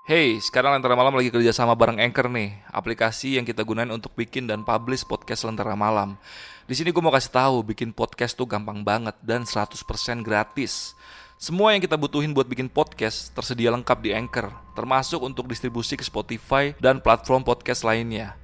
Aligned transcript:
Hey, 0.00 0.40
sekarang 0.40 0.72
Lentera 0.72 0.96
Malam 0.96 1.12
lagi 1.12 1.28
kerja 1.28 1.52
sama 1.52 1.76
bareng 1.76 2.00
Anchor 2.00 2.32
nih, 2.32 2.56
aplikasi 2.72 3.36
yang 3.36 3.44
kita 3.44 3.60
gunain 3.68 3.92
untuk 3.92 4.16
bikin 4.16 4.48
dan 4.48 4.64
publish 4.64 5.04
podcast 5.04 5.44
Lentera 5.44 5.76
Malam. 5.76 6.16
Di 6.64 6.72
sini 6.72 6.88
gue 6.88 7.04
mau 7.04 7.12
kasih 7.12 7.28
tahu, 7.28 7.60
bikin 7.68 7.92
podcast 7.92 8.32
tuh 8.32 8.48
gampang 8.48 8.80
banget 8.80 9.12
dan 9.20 9.44
100% 9.44 9.76
gratis. 10.24 10.96
Semua 11.36 11.76
yang 11.76 11.84
kita 11.84 12.00
butuhin 12.00 12.32
buat 12.32 12.48
bikin 12.48 12.72
podcast 12.72 13.36
tersedia 13.36 13.68
lengkap 13.76 14.00
di 14.00 14.16
Anchor, 14.16 14.48
termasuk 14.72 15.20
untuk 15.20 15.44
distribusi 15.44 16.00
ke 16.00 16.04
Spotify 16.04 16.72
dan 16.80 17.04
platform 17.04 17.44
podcast 17.44 17.84
lainnya. 17.84 18.40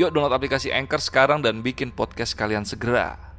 Yuk 0.00 0.08
download 0.08 0.32
aplikasi 0.32 0.72
Anchor 0.72 1.04
sekarang 1.04 1.44
dan 1.44 1.60
bikin 1.60 1.92
podcast 1.92 2.32
kalian 2.32 2.64
segera. 2.64 3.33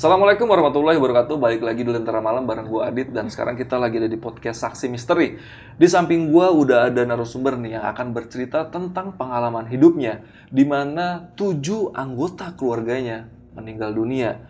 Assalamualaikum 0.00 0.48
warahmatullahi 0.48 0.96
wabarakatuh. 0.96 1.36
Balik 1.36 1.60
lagi 1.60 1.84
di 1.84 1.92
Lentera 1.92 2.24
Malam 2.24 2.48
bareng 2.48 2.72
gue 2.72 2.80
Adit 2.80 3.12
dan 3.12 3.28
sekarang 3.28 3.52
kita 3.52 3.76
lagi 3.76 4.00
ada 4.00 4.08
di 4.08 4.16
podcast 4.16 4.64
Saksi 4.64 4.88
Misteri. 4.88 5.36
Di 5.76 5.84
samping 5.92 6.32
gue 6.32 6.46
udah 6.48 6.88
ada 6.88 7.04
narasumber 7.04 7.60
nih 7.60 7.76
yang 7.76 7.84
akan 7.84 8.16
bercerita 8.16 8.64
tentang 8.72 9.12
pengalaman 9.20 9.68
hidupnya 9.68 10.24
di 10.48 10.64
mana 10.64 11.28
tujuh 11.36 11.92
anggota 11.92 12.56
keluarganya 12.56 13.28
meninggal 13.52 13.92
dunia 13.92 14.40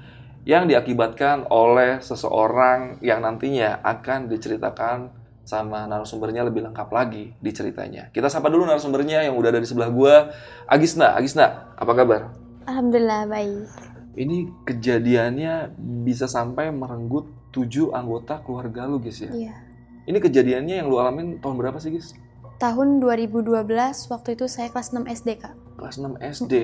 yang 0.46 0.70
diakibatkan 0.70 1.50
oleh 1.50 1.98
seseorang 1.98 3.02
yang 3.02 3.18
nantinya 3.18 3.82
akan 3.82 4.30
diceritakan 4.30 5.10
sama 5.42 5.82
narasumbernya 5.90 6.46
lebih 6.46 6.62
lengkap 6.70 6.94
lagi 6.94 7.34
di 7.42 7.50
ceritanya. 7.50 8.06
Kita 8.14 8.30
sapa 8.30 8.54
dulu 8.54 8.70
narasumbernya 8.70 9.26
yang 9.26 9.34
udah 9.34 9.50
ada 9.50 9.58
di 9.58 9.66
sebelah 9.66 9.90
gue, 9.90 10.14
Agisna. 10.70 11.18
Agisna, 11.18 11.74
apa 11.74 11.90
kabar? 11.90 12.30
Alhamdulillah 12.70 13.26
baik. 13.26 13.89
Ini 14.18 14.66
kejadiannya 14.66 15.78
bisa 16.02 16.26
sampai 16.26 16.74
merenggut 16.74 17.30
tujuh 17.54 17.94
anggota 17.94 18.42
keluarga 18.42 18.86
lu, 18.90 18.98
guys 18.98 19.22
ya? 19.22 19.30
Iya. 19.30 19.54
Ini 20.06 20.18
kejadiannya 20.18 20.74
yang 20.82 20.86
lu 20.90 20.98
alamin 20.98 21.38
tahun 21.38 21.54
berapa 21.60 21.78
sih, 21.78 21.94
guys? 21.94 22.18
Tahun 22.58 23.00
2012 23.00 23.54
waktu 24.10 24.28
itu 24.36 24.44
saya 24.50 24.68
kelas 24.68 24.92
6 24.92 25.06
SD, 25.06 25.28
Kak. 25.38 25.54
Kelas 25.78 25.96
6 25.96 26.18
SD. 26.20 26.54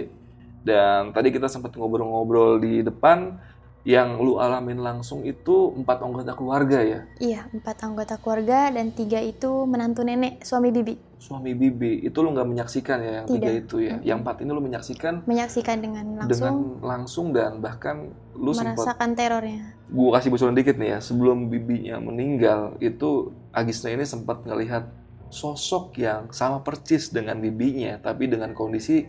Dan 0.67 1.15
tadi 1.15 1.31
kita 1.31 1.47
sempat 1.47 1.79
ngobrol-ngobrol 1.79 2.59
di 2.59 2.83
depan, 2.83 3.39
yang 3.87 4.19
lu 4.19 4.42
alamin 4.42 4.83
langsung 4.83 5.23
itu 5.23 5.70
empat 5.79 6.03
anggota 6.03 6.34
keluarga 6.34 6.83
ya? 6.83 7.01
Iya, 7.23 7.47
empat 7.55 7.87
anggota 7.87 8.19
keluarga 8.19 8.75
dan 8.75 8.91
tiga 8.91 9.23
itu 9.23 9.62
menantu 9.62 10.03
nenek, 10.03 10.43
suami 10.43 10.75
bibi. 10.75 10.98
Suami 11.23 11.55
bibi, 11.55 12.03
itu 12.03 12.19
lu 12.19 12.34
nggak 12.34 12.51
menyaksikan 12.51 12.98
ya 12.98 13.12
yang 13.23 13.27
tiga 13.31 13.47
Tidak. 13.47 13.62
itu 13.62 13.77
ya? 13.87 13.97
Yang 14.03 14.19
empat 14.27 14.37
ini 14.43 14.51
lu 14.51 14.61
menyaksikan 14.61 15.15
Menyaksikan 15.31 15.77
dengan 15.78 16.05
dengan 16.19 16.27
langsung 16.27 16.59
langsung 16.83 17.27
dan 17.31 17.62
bahkan 17.62 18.11
lu 18.34 18.51
sempat 18.51 18.75
merasakan 18.75 19.11
terornya. 19.15 19.62
gua 19.87 20.19
kasih 20.19 20.34
bocoran 20.34 20.59
dikit 20.59 20.77
nih 20.83 20.91
ya 20.91 20.98
sebelum 20.98 21.47
bibinya 21.47 22.03
meninggal 22.03 22.75
itu 22.83 23.31
Agisna 23.55 23.95
ini 23.95 24.03
sempat 24.03 24.43
ngelihat 24.43 24.91
sosok 25.31 25.95
yang 26.03 26.27
sama 26.34 26.62
persis 26.67 27.11
dengan 27.15 27.39
bibinya 27.39 28.03
tapi 28.03 28.27
dengan 28.27 28.50
kondisi 28.50 29.06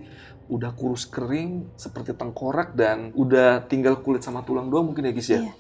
udah 0.48 0.72
kurus 0.74 1.06
kering 1.06 1.68
seperti 1.76 2.12
tengkorak 2.12 2.74
dan 2.74 3.12
udah 3.14 3.66
tinggal 3.66 4.00
kulit 4.00 4.24
sama 4.24 4.42
tulang 4.42 4.68
doang 4.68 4.90
mungkin 4.90 5.06
ya 5.06 5.14
Gis 5.14 5.30
ya 5.30 5.40
Iya. 5.42 5.54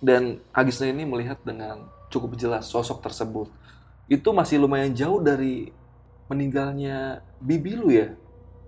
dan 0.00 0.22
Agisna 0.50 0.88
ini 0.88 1.04
melihat 1.04 1.38
dengan 1.42 1.86
cukup 2.08 2.34
jelas 2.34 2.66
sosok 2.66 3.00
tersebut 3.00 3.48
itu 4.06 4.28
masih 4.30 4.58
lumayan 4.58 4.90
jauh 4.90 5.20
dari 5.20 5.70
meninggalnya 6.26 7.22
bibi 7.38 7.72
lu 7.74 7.90
ya 7.90 8.14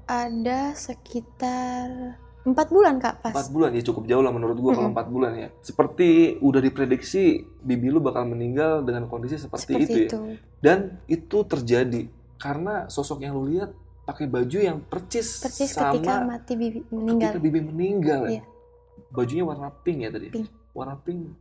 Ada 0.05 0.75
sekitar 0.75 2.19
empat 2.43 2.69
bulan, 2.69 2.99
Kak, 2.99 3.23
pas. 3.23 3.31
Empat 3.33 3.49
bulan 3.55 3.71
ya 3.71 3.83
cukup 3.87 4.05
jauh 4.05 4.19
lah 4.19 4.35
menurut 4.35 4.59
gua 4.59 4.75
kalau 4.75 4.91
Mm-mm. 4.91 4.95
empat 4.99 5.07
bulan 5.09 5.33
ya. 5.39 5.49
Seperti 5.63 6.37
udah 6.43 6.59
diprediksi 6.59 7.39
bibi 7.63 7.87
lu 7.87 8.03
bakal 8.03 8.27
meninggal 8.27 8.83
dengan 8.83 9.07
kondisi 9.07 9.39
seperti, 9.39 9.63
Seperti 9.79 9.83
itu 9.87 9.95
ya. 9.95 10.07
itu. 10.11 10.19
Dan 10.59 10.79
itu 11.07 11.39
terjadi 11.47 12.11
karena 12.37 12.91
sosok 12.91 13.23
yang 13.23 13.39
lu 13.39 13.47
lihat 13.47 13.71
pakai 14.13 14.29
baju 14.29 14.59
yang 14.61 14.79
percis, 14.85 15.41
Persis 15.41 15.73
sama 15.73 15.97
ketika 15.97 16.21
mati 16.23 16.53
bibi 16.55 16.85
ketika 16.85 16.93
meninggal. 16.95 17.33
bibi 17.41 17.61
meninggal. 17.65 18.21
ya. 18.29 18.33
Iya. 18.39 18.43
Bajunya 19.09 19.45
warna 19.45 19.69
pink 19.73 19.99
ya 20.05 20.11
tadi. 20.13 20.29
Pink. 20.29 20.49
Warna 20.77 21.01
pink. 21.01 21.33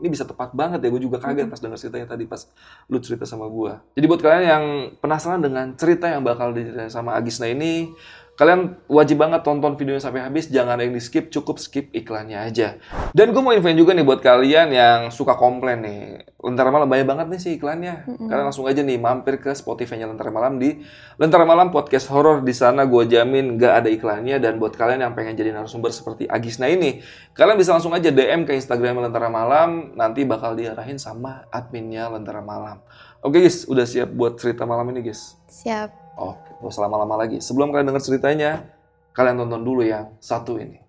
Ini 0.00 0.08
bisa 0.08 0.24
tepat 0.24 0.56
banget 0.56 0.80
ya, 0.80 0.88
gue 0.88 1.02
juga 1.02 1.20
kaget 1.20 1.44
Mm-mm. 1.44 1.52
pas 1.52 1.60
denger 1.60 1.76
ceritanya 1.76 2.06
tadi 2.08 2.24
pas 2.24 2.40
lu 2.88 2.96
cerita 3.04 3.28
sama 3.28 3.44
gua. 3.52 3.84
Jadi 3.92 4.06
buat 4.08 4.22
kalian 4.24 4.44
yang 4.48 4.64
penasaran 4.96 5.44
dengan 5.44 5.76
cerita 5.76 6.08
yang 6.08 6.24
bakal 6.24 6.56
diceritain 6.56 6.88
sama 6.88 7.12
Agisna 7.20 7.52
ini, 7.52 7.92
kalian 8.40 8.80
wajib 8.88 9.20
banget 9.20 9.44
tonton 9.44 9.76
videonya 9.76 10.00
sampai 10.00 10.24
habis, 10.24 10.48
jangan 10.48 10.80
ada 10.80 10.88
yang 10.88 10.96
di 10.96 11.04
skip, 11.04 11.28
cukup 11.28 11.60
skip 11.60 11.92
iklannya 11.92 12.40
aja. 12.40 12.80
Dan 13.12 13.36
gue 13.36 13.42
mau 13.44 13.52
infoin 13.52 13.76
juga 13.76 13.92
nih 13.92 14.00
buat 14.00 14.24
kalian 14.24 14.72
yang 14.72 14.98
suka 15.12 15.36
komplain 15.36 15.84
nih, 15.84 16.24
Lentera 16.40 16.72
Malam 16.72 16.88
banyak 16.88 17.04
banget 17.04 17.26
nih 17.28 17.40
sih 17.44 17.52
iklannya. 17.60 18.08
Mm-mm. 18.08 18.32
Kalian 18.32 18.48
langsung 18.48 18.64
aja 18.64 18.80
nih 18.80 18.96
mampir 18.96 19.44
ke 19.44 19.52
Spotify-nya 19.52 20.08
Lentera 20.08 20.32
Malam 20.32 20.56
di 20.56 20.80
Lentera 21.20 21.44
Malam 21.44 21.68
Podcast 21.68 22.08
Horror 22.08 22.40
di 22.40 22.56
sana 22.56 22.88
gue 22.88 23.04
jamin 23.04 23.60
gak 23.60 23.84
ada 23.84 23.88
iklannya 23.92 24.40
dan 24.40 24.56
buat 24.56 24.72
kalian 24.72 25.04
yang 25.04 25.12
pengen 25.12 25.36
jadi 25.36 25.52
narasumber 25.52 25.92
seperti 25.92 26.24
Agisna 26.24 26.72
ini, 26.72 27.04
kalian 27.36 27.60
bisa 27.60 27.76
langsung 27.76 27.92
aja 27.92 28.08
DM 28.08 28.48
ke 28.48 28.56
Instagram 28.56 29.04
Lentera 29.04 29.28
Malam, 29.28 29.92
nanti 29.92 30.24
bakal 30.24 30.56
diarahin 30.56 30.96
sama 30.96 31.44
adminnya 31.52 32.08
Lentera 32.08 32.40
Malam. 32.40 32.80
Oke 33.20 33.44
guys, 33.44 33.68
udah 33.68 33.84
siap 33.84 34.08
buat 34.16 34.40
cerita 34.40 34.64
malam 34.64 34.88
ini 34.96 35.04
guys? 35.04 35.36
Siap. 35.44 35.92
Oke, 36.16 36.49
gak 36.60 36.70
usah 36.70 36.84
lama-lama 36.88 37.20
lagi. 37.20 37.40
Sebelum 37.40 37.72
kalian 37.72 37.92
denger 37.92 38.04
ceritanya, 38.04 38.68
kalian 39.16 39.40
tonton 39.40 39.64
dulu 39.64 39.84
yang 39.84 40.12
satu 40.20 40.60
ini. 40.60 40.79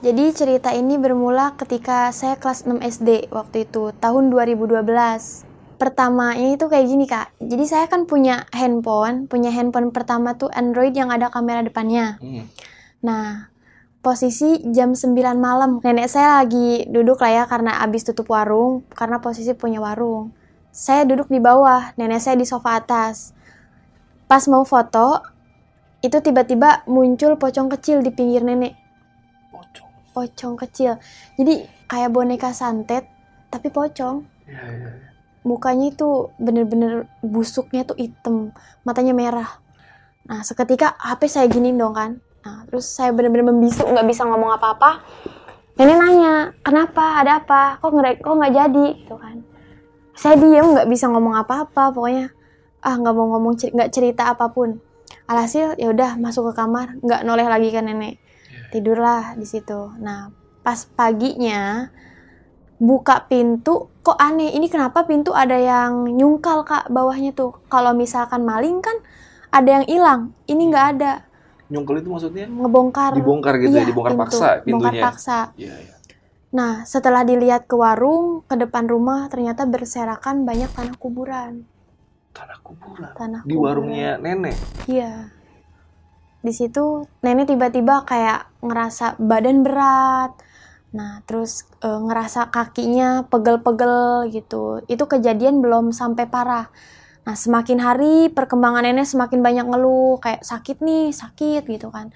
Jadi 0.00 0.32
cerita 0.32 0.72
ini 0.72 0.96
bermula 0.96 1.60
ketika 1.60 2.08
saya 2.08 2.40
kelas 2.40 2.64
6 2.64 2.80
SD 2.80 3.28
waktu 3.28 3.68
itu, 3.68 3.92
tahun 4.00 4.32
2012. 4.32 4.88
Pertamanya 5.76 6.56
itu 6.56 6.68
kayak 6.68 6.86
gini 6.88 7.04
kak, 7.04 7.36
jadi 7.40 7.64
saya 7.64 7.84
kan 7.88 8.08
punya 8.08 8.48
handphone, 8.52 9.28
punya 9.28 9.52
handphone 9.52 9.92
pertama 9.92 10.36
tuh 10.36 10.48
Android 10.52 10.92
yang 10.96 11.12
ada 11.12 11.28
kamera 11.28 11.60
depannya. 11.64 12.16
Hmm. 12.20 12.48
Nah, 13.00 13.48
posisi 14.00 14.60
jam 14.72 14.96
9 14.96 15.36
malam, 15.36 15.80
nenek 15.84 16.08
saya 16.08 16.40
lagi 16.40 16.88
duduk 16.88 17.20
lah 17.20 17.32
ya 17.32 17.44
karena 17.44 17.80
abis 17.84 18.08
tutup 18.08 18.28
warung, 18.32 18.84
karena 18.92 19.20
posisi 19.20 19.52
punya 19.52 19.84
warung. 19.84 20.32
Saya 20.72 21.04
duduk 21.04 21.28
di 21.28 21.40
bawah, 21.40 21.92
nenek 22.00 22.24
saya 22.24 22.40
di 22.40 22.48
sofa 22.48 22.80
atas. 22.80 23.36
Pas 24.28 24.44
mau 24.48 24.64
foto, 24.64 25.20
itu 26.00 26.16
tiba-tiba 26.24 26.88
muncul 26.88 27.36
pocong 27.36 27.68
kecil 27.68 28.00
di 28.00 28.12
pinggir 28.12 28.40
nenek 28.40 28.79
Pocong. 30.20 30.54
kecil. 30.60 31.00
Jadi 31.40 31.64
kayak 31.88 32.12
boneka 32.12 32.52
santet 32.52 33.08
tapi 33.48 33.72
pocong. 33.72 34.22
Iya, 34.44 34.62
iya, 34.68 34.88
iya. 34.92 35.08
Mukanya 35.40 35.88
itu 35.88 36.28
bener-bener 36.36 37.08
busuknya 37.24 37.88
tuh 37.88 37.96
hitam, 37.96 38.52
matanya 38.84 39.16
merah. 39.16 39.48
Nah 40.28 40.44
seketika 40.44 41.00
HP 41.00 41.20
saya 41.32 41.46
giniin 41.48 41.80
dong 41.80 41.96
kan. 41.96 42.20
Nah 42.44 42.68
terus 42.68 42.84
saya 42.84 43.16
bener-bener 43.16 43.48
membisu 43.48 43.88
nggak 43.88 44.04
bisa 44.04 44.28
ngomong 44.28 44.52
apa-apa. 44.60 45.00
Nenek 45.80 45.96
nanya 45.96 46.34
kenapa 46.60 47.24
ada 47.24 47.40
apa? 47.40 47.80
Kok 47.80 47.88
nggak 47.88 48.14
kok 48.20 48.34
nggak 48.36 48.52
jadi? 48.52 48.86
Gitu 49.00 49.16
kan. 49.16 49.36
Saya 50.12 50.36
diem 50.36 50.76
nggak 50.76 50.88
bisa 50.92 51.08
ngomong 51.08 51.40
apa-apa. 51.40 51.96
Pokoknya 51.96 52.28
ah 52.84 52.94
nggak 53.00 53.14
mau 53.16 53.32
ngomong 53.32 53.56
nggak 53.56 53.90
cerita 53.90 54.28
apa 54.28 54.52
pun. 54.52 54.76
Alhasil 55.24 55.72
ya 55.80 55.88
udah 55.88 56.20
masuk 56.20 56.52
ke 56.52 56.60
kamar 56.60 57.00
nggak 57.00 57.24
noleh 57.24 57.48
lagi 57.48 57.72
kan 57.72 57.88
nenek 57.88 58.20
tidurlah 58.70 59.34
di 59.34 59.44
situ. 59.44 59.92
Nah, 59.98 60.30
pas 60.62 60.86
paginya 60.86 61.90
buka 62.76 63.28
pintu, 63.28 63.92
kok 64.00 64.16
aneh. 64.16 64.54
Ini 64.54 64.66
kenapa 64.66 65.04
pintu 65.04 65.30
ada 65.30 65.54
yang 65.54 66.08
nyungkal 66.08 66.64
kak 66.64 66.88
bawahnya 66.88 67.30
tuh? 67.30 67.60
Kalau 67.68 67.92
misalkan 67.92 68.42
maling 68.42 68.80
kan 68.80 68.96
ada 69.50 69.80
yang 69.80 69.84
hilang. 69.84 70.20
Ini 70.46 70.62
nggak 70.66 70.86
ada. 70.96 71.12
Nyongkel 71.70 72.02
itu 72.02 72.10
maksudnya 72.10 72.46
Ngebongkar. 72.46 73.14
dibongkar 73.14 73.54
gitu 73.58 73.70
ya, 73.72 73.82
Iya, 73.82 73.88
dibongkar 73.88 74.12
pintu. 74.12 74.22
paksa 74.26 74.38
Bongkar 74.42 74.64
pintunya. 74.90 75.02
paksa. 75.02 75.38
Iya, 75.54 75.74
iya. 75.76 75.94
Nah, 76.50 76.82
setelah 76.82 77.22
dilihat 77.22 77.70
ke 77.70 77.78
warung, 77.78 78.42
ke 78.42 78.58
depan 78.58 78.90
rumah 78.90 79.30
ternyata 79.30 79.70
berserakan 79.70 80.42
banyak 80.42 80.66
tanah 80.66 80.98
kuburan. 80.98 81.62
Tanah 82.34 82.58
kuburan. 82.58 83.14
Tanah 83.14 83.40
Di 83.46 83.54
kuburan. 83.54 83.62
warungnya 83.86 84.18
nenek. 84.18 84.58
Iya. 84.90 85.30
Di 86.42 86.50
situ 86.50 87.06
nenek 87.22 87.46
tiba-tiba 87.46 88.02
kayak 88.02 88.49
ngerasa 88.60 89.16
badan 89.18 89.64
berat, 89.64 90.32
Nah, 90.90 91.22
terus 91.22 91.70
e, 91.78 91.86
ngerasa 91.88 92.50
kakinya 92.50 93.22
pegel-pegel 93.30 94.26
gitu. 94.34 94.82
Itu 94.90 95.06
kejadian 95.06 95.62
belum 95.62 95.94
sampai 95.94 96.26
parah. 96.26 96.66
Nah, 97.22 97.36
semakin 97.38 97.78
hari 97.78 98.14
perkembangan 98.32 98.82
nenek 98.82 99.06
semakin 99.06 99.38
banyak 99.38 99.66
ngeluh, 99.70 100.18
kayak 100.18 100.42
sakit 100.42 100.82
nih, 100.82 101.14
sakit 101.14 101.62
gitu 101.70 101.94
kan. 101.94 102.10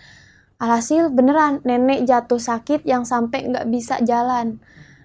Alhasil 0.58 1.11
beneran 1.14 1.62
nenek 1.62 2.02
jatuh 2.08 2.41
sakit 2.41 2.82
yang 2.82 3.06
sampai 3.06 3.46
nggak 3.46 3.67
bisa 3.70 4.02
jalan. 4.02 4.58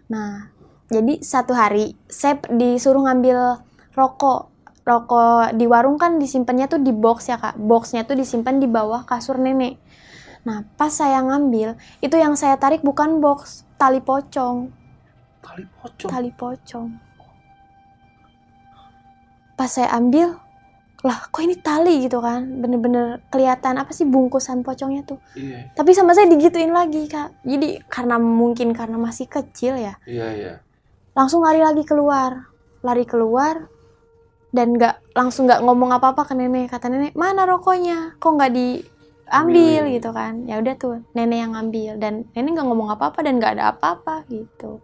Nah, 0.10 0.50
jadi 0.90 1.22
satu 1.22 1.54
hari 1.54 1.94
saya 2.10 2.42
disuruh 2.50 3.06
ngambil 3.06 3.62
rokok. 3.94 4.50
Rokok 4.82 5.54
di 5.54 5.70
warung 5.70 6.02
kan 6.02 6.18
disimpannya 6.18 6.66
tuh 6.66 6.82
di 6.82 6.90
box 6.90 7.30
ya 7.30 7.38
kak. 7.38 7.62
Boxnya 7.62 8.10
tuh 8.10 8.18
disimpan 8.18 8.58
di 8.58 8.66
bawah 8.66 9.06
kasur 9.06 9.38
nenek. 9.38 9.78
Nah, 10.48 10.64
pas 10.80 10.92
saya 10.92 11.20
ngambil, 11.20 11.76
itu 12.00 12.16
yang 12.16 12.34
saya 12.40 12.56
tarik 12.56 12.80
bukan 12.80 13.20
box, 13.20 13.68
tali 13.76 14.00
pocong. 14.00 14.72
Tali 15.44 15.66
pocong. 15.68 16.10
Tali 16.10 16.32
pocong. 16.32 16.90
Pas 19.60 19.68
saya 19.68 19.92
ambil, 19.92 20.40
lah 21.04 21.28
kok 21.32 21.44
ini 21.44 21.56
tali 21.60 22.08
gitu 22.08 22.24
kan? 22.24 22.48
Bener-bener 22.64 23.24
kelihatan 23.32 23.80
apa 23.80 23.92
sih 23.92 24.08
bungkusan 24.08 24.64
pocongnya 24.64 25.04
tuh. 25.04 25.20
Iya. 25.36 25.76
Tapi 25.76 25.92
sama 25.92 26.16
saya 26.16 26.28
digituin 26.32 26.72
lagi 26.72 27.08
kak. 27.08 27.44
Jadi 27.44 27.84
karena 27.88 28.16
mungkin 28.20 28.72
karena 28.72 28.96
masih 28.96 29.28
kecil 29.28 29.76
ya, 29.80 29.96
Iya, 30.08 30.28
iya. 30.36 30.54
langsung 31.16 31.44
lari 31.44 31.60
lagi 31.60 31.84
keluar. 31.84 32.48
Lari 32.80 33.04
keluar, 33.04 33.68
dan 34.50 34.74
nggak 34.74 35.14
langsung 35.14 35.46
nggak 35.46 35.62
ngomong 35.62 35.92
apa-apa 35.94 36.26
ke 36.26 36.34
nenek. 36.34 36.72
Kata 36.72 36.90
nenek, 36.90 37.14
mana 37.14 37.46
rokoknya? 37.46 38.18
Kok 38.18 38.32
nggak 38.40 38.54
Ambilin. 39.32 39.84
gitu 39.94 40.10
kan? 40.10 40.34
Ya 40.44 40.58
udah 40.58 40.76
tuh, 40.76 41.06
nenek 41.12 41.40
yang 41.40 41.52
ngambil 41.54 41.92
dan 41.98 42.14
nenek 42.32 42.52
nggak 42.54 42.68
ngomong 42.68 42.90
apa-apa 42.90 43.20
dan 43.20 43.38
nggak 43.38 43.54
ada 43.56 43.72
apa-apa 43.72 44.26
gitu. 44.28 44.82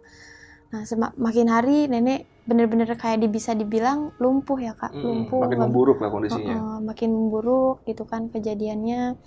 Nah, 0.68 0.82
semak- 0.82 1.14
makin 1.16 1.46
hari 1.46 1.86
nenek 1.86 2.24
bener-bener 2.42 2.86
kayak 2.92 3.26
bisa 3.26 3.52
dibilang 3.52 4.14
lumpuh 4.16 4.54
ya 4.56 4.72
kak, 4.72 4.90
Mm, 4.90 5.02
lumpuh. 5.02 5.42
makin 5.42 5.60
memburuk 5.60 5.98
lah 5.98 6.08
kondisinya. 6.08 6.54
Heeh, 6.54 6.76
makin 6.80 7.10
memburuk 7.10 7.82
gitu 7.82 8.02
kan 8.02 8.28
kejadiannya 8.28 9.18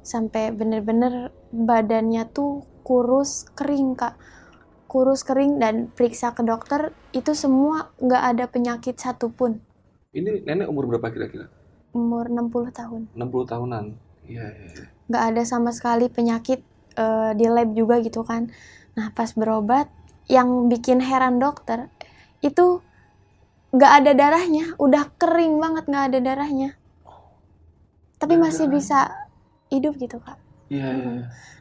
sampai 0.00 0.48
bener-bener 0.50 1.28
badannya 1.50 2.24
tuh 2.26 2.52
kurus 2.82 3.48
kering 3.50 3.94
kak 3.94 4.20
kurus 4.86 5.24
kering 5.24 5.56
dan 5.56 5.88
periksa 5.88 6.30
ke 6.30 6.42
dokter 6.42 6.92
itu 7.10 7.32
semua 7.32 7.88
nggak 7.98 8.22
ada 8.30 8.44
penyakit 8.46 8.94
satupun 8.94 9.64
Ini 10.12 10.44
nenek 10.44 10.68
umur 10.68 10.86
berapa 10.86 11.08
kira-kira? 11.08 11.48
umur 11.90 12.28
60 12.28 12.68
tahun 12.70 13.08
60 13.10 13.44
tahunan. 13.44 13.84
Iya, 14.24 14.44
iya. 14.56 14.66
iya. 14.72 14.84
nggak 15.08 15.24
ada 15.32 15.42
sama 15.44 15.70
sekali 15.76 16.08
penyakit 16.08 16.60
eh, 16.96 17.30
di 17.38 17.46
lab 17.48 17.70
juga 17.76 18.00
gitu 18.00 18.24
kan 18.24 18.48
nah 18.96 19.10
pas 19.12 19.30
berobat 19.36 19.90
yang 20.30 20.70
bikin 20.72 21.02
heran 21.02 21.36
dokter 21.42 21.90
itu 22.40 22.80
nggak 23.74 23.92
ada 24.00 24.12
darahnya 24.14 24.64
udah 24.78 25.04
kering 25.20 25.58
banget 25.60 25.84
nggak 25.90 26.04
ada 26.08 26.18
darahnya 26.22 26.70
tapi 28.16 28.34
masih 28.40 28.66
bisa 28.70 29.12
hidup 29.68 29.98
gitu 30.00 30.18
kak 30.22 30.38
Iya, 30.72 30.80
iya. 30.96 30.96
Mm-mm. 30.96 31.18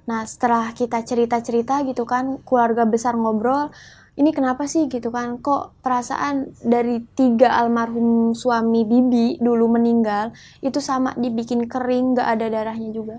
Nah, 0.07 0.21
setelah 0.23 0.71
kita 0.71 1.03
cerita-cerita 1.03 1.83
gitu 1.83 2.07
kan, 2.07 2.39
keluarga 2.47 2.87
besar 2.87 3.19
ngobrol, 3.19 3.67
ini 4.13 4.29
kenapa 4.29 4.65
sih 4.65 4.85
gitu 4.85 5.09
kan? 5.09 5.37
Kok 5.37 5.81
perasaan 5.81 6.53
dari 6.61 7.01
tiga 7.13 7.57
almarhum 7.57 8.31
suami 8.31 8.85
Bibi 8.85 9.37
dulu 9.37 9.73
meninggal, 9.73 10.29
itu 10.59 10.77
sama 10.77 11.13
dibikin 11.15 11.65
kering, 11.65 12.13
gak 12.13 12.37
ada 12.37 12.45
darahnya 12.47 12.93
juga. 12.93 13.17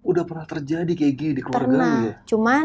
Udah 0.00 0.24
pernah 0.24 0.44
terjadi 0.44 0.92
kayak 0.92 1.14
gini 1.16 1.32
di 1.32 1.40
keluarga 1.40 1.60
lu 1.60 1.72
Pernah. 1.72 1.96
ya? 2.04 2.14
Cuman 2.28 2.64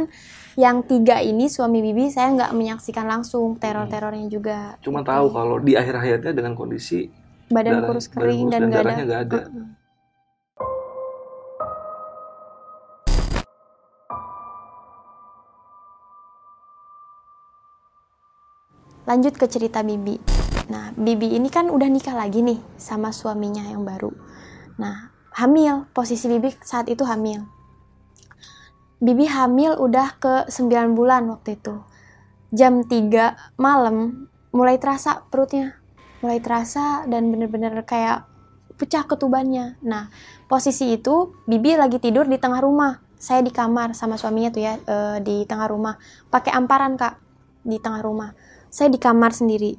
yang 0.56 0.84
tiga 0.84 1.24
ini 1.24 1.48
suami 1.48 1.80
Bibi 1.80 2.12
saya 2.12 2.36
nggak 2.36 2.52
menyaksikan 2.52 3.08
langsung 3.08 3.56
teror-terornya 3.56 4.28
juga. 4.28 4.76
Cuma 4.84 5.00
Gitu. 5.00 5.08
tahu 5.08 5.26
kalau 5.32 5.56
di 5.58 5.80
akhir 5.80 5.96
hayatnya 5.98 6.36
dengan 6.36 6.52
kondisi 6.52 7.08
badan 7.48 7.80
darah- 7.80 7.88
kurus 7.88 8.08
badan 8.08 8.16
kering 8.20 8.40
kurus 8.40 8.52
dan 8.52 8.60
dan 8.60 8.68
nggak 8.68 8.76
ada. 8.76 8.84
darahnya 8.84 9.04
nggak 9.08 9.22
ada. 9.24 9.40
Mm-mm. 9.48 9.66
Lanjut 19.10 19.42
ke 19.42 19.50
cerita 19.50 19.82
Bibi. 19.82 20.22
Nah, 20.70 20.94
Bibi 20.94 21.34
ini 21.34 21.50
kan 21.50 21.74
udah 21.74 21.90
nikah 21.90 22.14
lagi 22.14 22.46
nih 22.46 22.62
sama 22.78 23.10
suaminya 23.10 23.66
yang 23.66 23.82
baru. 23.82 24.14
Nah, 24.78 25.10
hamil, 25.34 25.90
posisi 25.98 26.30
Bibi 26.30 26.54
saat 26.62 26.86
itu 26.94 27.02
hamil. 27.10 27.42
Bibi 29.02 29.26
hamil 29.26 29.82
udah 29.82 30.14
ke 30.22 30.34
9 30.54 30.94
bulan 30.94 31.26
waktu 31.26 31.58
itu. 31.58 31.82
Jam 32.54 32.86
3 32.86 33.58
malam 33.58 34.30
mulai 34.54 34.78
terasa 34.78 35.26
perutnya. 35.34 35.82
Mulai 36.22 36.38
terasa 36.38 37.10
dan 37.10 37.34
bener-bener 37.34 37.82
kayak 37.90 38.30
pecah 38.78 39.10
ketubannya. 39.10 39.82
Nah, 39.82 40.14
posisi 40.46 40.94
itu 40.94 41.34
Bibi 41.50 41.82
lagi 41.82 41.98
tidur 41.98 42.30
di 42.30 42.38
tengah 42.38 42.62
rumah. 42.62 43.02
Saya 43.18 43.42
di 43.42 43.50
kamar 43.50 43.98
sama 43.98 44.22
suaminya 44.22 44.54
tuh 44.54 44.62
ya 44.62 44.78
eh, 44.78 45.18
di 45.26 45.50
tengah 45.50 45.66
rumah. 45.66 45.98
Pakai 46.30 46.54
amparan, 46.54 46.94
Kak, 46.94 47.18
di 47.66 47.82
tengah 47.82 48.06
rumah. 48.06 48.30
Saya 48.70 48.94
di 48.94 49.02
kamar 49.02 49.34
sendiri. 49.34 49.78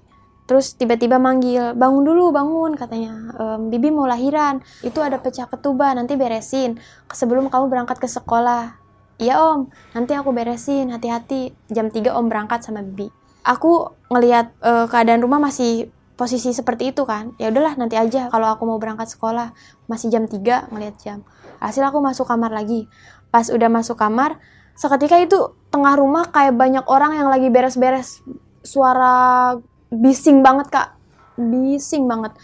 Terus 0.50 0.74
tiba-tiba 0.74 1.22
manggil, 1.22 1.78
bangun 1.78 2.02
dulu, 2.02 2.34
bangun 2.34 2.74
katanya. 2.74 3.14
"Em, 3.38 3.70
Bibi 3.70 3.94
mau 3.94 4.10
lahiran, 4.10 4.58
itu 4.82 4.98
ada 4.98 5.22
pecah 5.22 5.46
ketuban, 5.46 5.94
nanti 5.94 6.18
beresin. 6.18 6.74
Sebelum 7.06 7.46
kamu 7.46 7.70
berangkat 7.70 8.02
ke 8.02 8.10
sekolah. 8.10 8.74
Iya 9.22 9.38
om, 9.38 9.70
nanti 9.94 10.16
aku 10.16 10.34
beresin, 10.34 10.90
hati-hati. 10.90 11.54
Jam 11.70 11.86
3 11.92 12.18
om 12.18 12.26
berangkat 12.26 12.66
sama 12.66 12.82
Bibi. 12.82 13.14
Aku 13.46 13.94
ngelihat 14.10 14.50
eh, 14.58 14.86
keadaan 14.90 15.22
rumah 15.22 15.38
masih 15.38 15.92
posisi 16.18 16.50
seperti 16.52 16.92
itu 16.92 17.06
kan. 17.06 17.32
Ya 17.40 17.48
udahlah 17.48 17.78
nanti 17.80 17.94
aja 17.96 18.28
kalau 18.28 18.50
aku 18.52 18.68
mau 18.68 18.76
berangkat 18.82 19.08
sekolah. 19.08 19.54
Masih 19.86 20.12
jam 20.12 20.26
3 20.28 20.68
ngelihat 20.68 20.98
jam. 21.00 21.18
Hasil 21.62 21.80
aku 21.80 22.02
masuk 22.02 22.28
kamar 22.28 22.52
lagi. 22.52 22.90
Pas 23.30 23.46
udah 23.48 23.70
masuk 23.70 23.94
kamar, 23.96 24.36
seketika 24.74 25.16
itu 25.16 25.54
tengah 25.70 25.94
rumah 25.94 26.26
kayak 26.28 26.58
banyak 26.58 26.84
orang 26.90 27.14
yang 27.16 27.30
lagi 27.30 27.48
beres-beres. 27.48 28.20
Suara 28.60 29.54
bising 29.90 30.44
banget 30.44 30.68
kak, 30.70 30.88
bising 31.36 32.06
banget. 32.06 32.36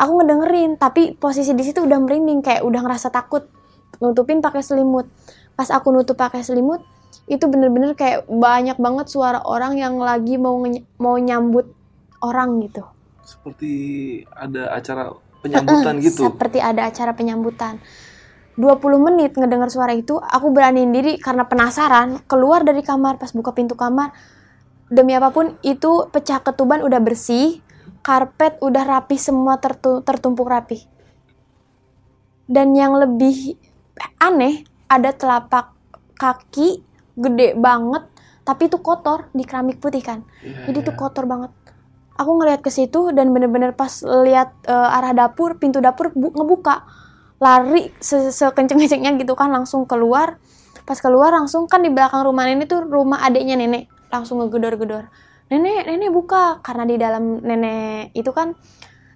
Aku 0.00 0.16
ngedengerin, 0.16 0.80
tapi 0.80 1.12
posisi 1.12 1.52
di 1.52 1.60
situ 1.60 1.84
udah 1.84 2.00
merinding 2.00 2.40
kayak 2.40 2.64
udah 2.64 2.80
ngerasa 2.80 3.12
takut. 3.12 3.44
Nutupin 4.00 4.40
pakai 4.40 4.64
selimut. 4.64 5.04
Pas 5.52 5.68
aku 5.68 5.92
nutup 5.92 6.16
pakai 6.16 6.40
selimut, 6.40 6.80
itu 7.28 7.44
bener-bener 7.44 7.92
kayak 7.92 8.24
banyak 8.26 8.80
banget 8.80 9.06
suara 9.12 9.44
orang 9.44 9.76
yang 9.76 10.00
lagi 10.00 10.40
mau 10.40 10.56
mau 10.96 11.16
nyambut 11.20 11.68
orang 12.24 12.64
gitu. 12.64 12.84
seperti 13.30 13.72
ada 14.34 14.74
acara 14.74 15.14
penyambutan 15.38 16.02
gitu. 16.02 16.26
Seperti 16.26 16.58
ada 16.58 16.90
acara 16.90 17.14
penyambutan. 17.14 17.78
20 18.58 19.06
menit 19.06 19.32
ngedengar 19.38 19.70
suara 19.70 19.94
itu, 19.94 20.18
aku 20.18 20.50
beraniin 20.52 20.90
diri 20.90 21.16
karena 21.16 21.46
penasaran, 21.46 22.20
keluar 22.26 22.66
dari 22.66 22.82
kamar, 22.82 23.16
pas 23.16 23.30
buka 23.32 23.54
pintu 23.54 23.78
kamar, 23.78 24.12
demi 24.90 25.14
apa 25.14 25.30
pun 25.30 25.54
itu 25.62 26.10
pecah 26.10 26.42
ketuban 26.42 26.82
udah 26.82 26.98
bersih, 26.98 27.62
karpet 28.02 28.58
udah 28.58 28.82
rapi 28.84 29.16
semua 29.16 29.62
tertu- 29.62 30.02
tertumpuk 30.02 30.50
rapi. 30.50 30.82
Dan 32.50 32.74
yang 32.74 32.98
lebih 32.98 33.54
aneh, 34.18 34.66
ada 34.90 35.14
telapak 35.14 35.70
kaki 36.18 36.82
gede 37.14 37.54
banget, 37.54 38.10
tapi 38.42 38.66
itu 38.66 38.82
kotor 38.82 39.30
di 39.30 39.46
keramik 39.46 39.78
putih 39.78 40.02
kan. 40.02 40.26
Iya, 40.42 40.66
Jadi 40.66 40.78
iya. 40.82 40.84
itu 40.90 40.92
kotor 40.98 41.30
banget. 41.30 41.54
Aku 42.18 42.36
ngeliat 42.36 42.60
ke 42.60 42.68
situ 42.68 43.14
dan 43.14 43.30
bener-bener 43.30 43.72
pas 43.72 44.02
lihat 44.02 44.52
eh, 44.66 44.96
arah 44.98 45.14
dapur, 45.14 45.56
pintu 45.62 45.78
dapur 45.78 46.10
bu- 46.12 46.34
ngebuka, 46.34 46.82
lari 47.38 47.94
se- 48.02 48.34
sekenceng-kencengnya 48.34 49.14
gitu 49.22 49.38
kan 49.38 49.54
langsung 49.54 49.86
keluar. 49.86 50.36
Pas 50.82 50.98
keluar 50.98 51.30
langsung 51.30 51.70
kan 51.70 51.80
di 51.86 51.88
belakang 51.94 52.26
rumah 52.26 52.50
nenek 52.50 52.66
tuh 52.66 52.82
rumah 52.82 53.22
adiknya 53.22 53.54
nenek, 53.54 53.86
langsung 54.10 54.42
ngegedor-gedor. 54.42 55.08
Nenek, 55.50 55.86
nenek 55.86 56.10
buka 56.14 56.62
karena 56.62 56.84
di 56.86 56.94
dalam 56.94 57.42
nenek 57.42 58.14
itu 58.14 58.30
kan 58.30 58.54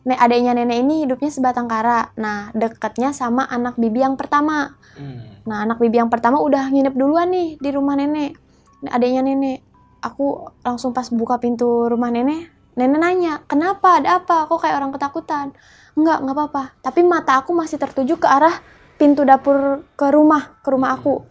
nek 0.04 0.18
adiknya 0.18 0.52
nenek 0.52 0.82
ini 0.82 1.06
hidupnya 1.06 1.30
sebatang 1.30 1.70
kara. 1.70 2.10
Nah, 2.18 2.50
deketnya 2.54 3.14
sama 3.14 3.46
anak 3.46 3.78
bibi 3.78 4.02
yang 4.02 4.18
pertama. 4.18 4.74
Hmm. 4.98 5.42
Nah, 5.46 5.62
anak 5.62 5.78
bibi 5.78 6.02
yang 6.02 6.10
pertama 6.10 6.42
udah 6.42 6.70
nginep 6.70 6.94
duluan 6.94 7.30
nih 7.30 7.58
di 7.58 7.70
rumah 7.70 7.94
nenek. 7.94 8.34
Adanya 8.90 9.22
nenek. 9.26 9.62
Aku 10.04 10.52
langsung 10.60 10.92
pas 10.92 11.08
buka 11.08 11.40
pintu 11.40 11.88
rumah 11.88 12.12
nenek, 12.12 12.52
nenek 12.76 12.98
nanya, 13.00 13.40
kenapa? 13.48 14.02
Ada 14.02 14.20
apa? 14.20 14.44
Kok 14.44 14.60
kayak 14.60 14.76
orang 14.76 14.92
ketakutan? 14.92 15.56
Enggak, 15.96 16.20
enggak 16.20 16.36
apa-apa. 16.36 16.62
Tapi 16.84 17.00
mata 17.06 17.40
aku 17.40 17.56
masih 17.56 17.80
tertuju 17.80 18.20
ke 18.20 18.28
arah 18.28 18.60
pintu 19.00 19.24
dapur 19.24 19.86
ke 19.96 20.06
rumah, 20.12 20.60
ke 20.60 20.68
rumah 20.68 20.92
aku. 20.92 21.24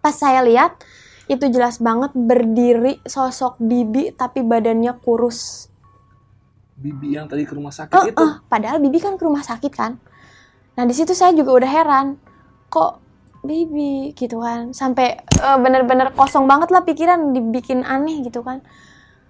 Pas 0.00 0.16
saya 0.16 0.40
lihat, 0.40 0.80
itu 1.26 1.44
jelas 1.48 1.78
banget 1.78 2.10
berdiri 2.12 2.98
sosok 3.04 3.58
bibi 3.58 4.10
tapi 4.12 4.42
badannya 4.42 4.96
kurus. 4.98 5.70
Bibi 6.74 7.14
yang 7.14 7.30
tadi 7.30 7.46
ke 7.46 7.54
rumah 7.54 7.70
sakit 7.70 7.94
Eh, 7.94 8.04
itu. 8.10 8.18
eh, 8.18 8.34
padahal 8.46 8.82
Bibi 8.82 8.98
kan 8.98 9.14
ke 9.14 9.22
rumah 9.22 9.44
sakit 9.44 9.70
kan. 9.70 10.02
Nah 10.74 10.82
di 10.82 10.90
situ 10.90 11.14
saya 11.14 11.30
juga 11.30 11.54
udah 11.54 11.70
heran, 11.70 12.06
kok 12.66 12.98
Bibi 13.42 14.14
gitu 14.14 14.38
kan 14.38 14.70
sampai 14.70 15.18
eh, 15.18 15.58
bener-bener 15.58 16.10
kosong 16.14 16.46
banget 16.46 16.70
lah 16.70 16.82
pikiran 16.82 17.30
dibikin 17.30 17.82
aneh 17.82 18.22
gitu 18.22 18.42
kan 18.42 18.62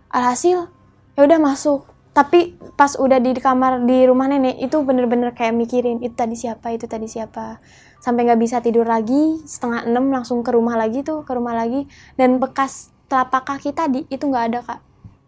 alhasil 0.08 0.68
ya 1.12 1.20
udah 1.24 1.40
masuk 1.40 1.88
tapi 2.12 2.52
pas 2.76 2.92
udah 2.92 3.16
di 3.16 3.32
kamar 3.32 3.88
di 3.88 4.04
rumah 4.04 4.28
nenek 4.28 4.60
itu 4.60 4.76
bener-bener 4.84 5.32
kayak 5.32 5.56
mikirin 5.56 6.04
itu 6.04 6.12
tadi 6.12 6.36
siapa 6.36 6.76
itu 6.76 6.84
tadi 6.84 7.08
siapa 7.08 7.56
sampai 8.02 8.26
nggak 8.26 8.40
bisa 8.42 8.58
tidur 8.58 8.82
lagi 8.82 9.38
setengah 9.46 9.86
enam 9.86 10.10
langsung 10.10 10.42
ke 10.42 10.50
rumah 10.50 10.74
lagi 10.74 11.06
tuh 11.06 11.22
ke 11.22 11.32
rumah 11.32 11.54
lagi 11.54 11.86
dan 12.18 12.42
bekas 12.42 12.90
telapak 13.06 13.46
kaki 13.46 13.70
tadi 13.70 14.02
itu 14.10 14.26
nggak 14.26 14.44
ada 14.50 14.60
kak 14.66 14.80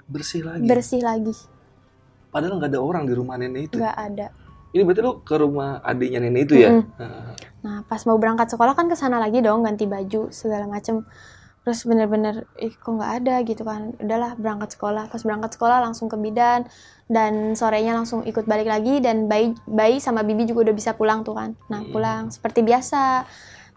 Bersih 0.04 0.42
lagi. 0.42 0.66
bersih 0.66 1.00
lagi 1.00 1.32
Padahal 2.28 2.58
nggak 2.58 2.74
ada 2.74 2.82
orang 2.82 3.06
di 3.06 3.14
rumah 3.14 3.38
nenek 3.38 3.70
itu. 3.70 3.78
nggak 3.78 3.94
ada 3.94 4.26
Ini 4.74 4.82
berarti 4.82 5.00
lu 5.06 5.12
ke 5.22 5.38
rumah 5.38 5.78
adiknya 5.86 6.18
nenek 6.18 6.50
itu 6.50 6.54
ya? 6.58 6.74
Mm-mm. 6.74 6.98
Heeh. 6.98 7.30
Nah, 7.62 7.86
pas 7.86 8.02
mau 8.10 8.18
berangkat 8.18 8.50
sekolah 8.50 8.74
kan 8.74 8.90
ke 8.90 8.98
sana 8.98 9.22
lagi 9.22 9.38
dong, 9.38 9.62
ganti 9.62 9.86
baju 9.86 10.34
segala 10.34 10.66
macem. 10.66 11.06
Terus 11.64 11.80
bener-bener, 11.88 12.44
ih 12.60 12.76
kok 12.76 12.92
nggak 12.92 13.12
ada 13.24 13.40
gitu 13.40 13.64
kan. 13.64 13.96
Udahlah 13.96 14.36
berangkat 14.36 14.76
sekolah. 14.76 15.08
Pas 15.08 15.24
berangkat 15.24 15.56
sekolah 15.56 15.80
langsung 15.80 16.12
ke 16.12 16.16
bidan 16.20 16.68
dan 17.08 17.56
sorenya 17.56 17.96
langsung 17.96 18.20
ikut 18.28 18.44
balik 18.44 18.68
lagi 18.68 19.00
dan 19.00 19.32
bayi 19.32 19.56
bayi 19.64 19.96
sama 19.96 20.20
bibi 20.20 20.44
juga 20.44 20.68
udah 20.68 20.76
bisa 20.76 20.92
pulang 20.92 21.24
tuh 21.24 21.32
kan. 21.32 21.56
Nah, 21.72 21.80
Hmm. 21.80 21.90
pulang 21.90 22.22
seperti 22.28 22.60
biasa. 22.60 23.24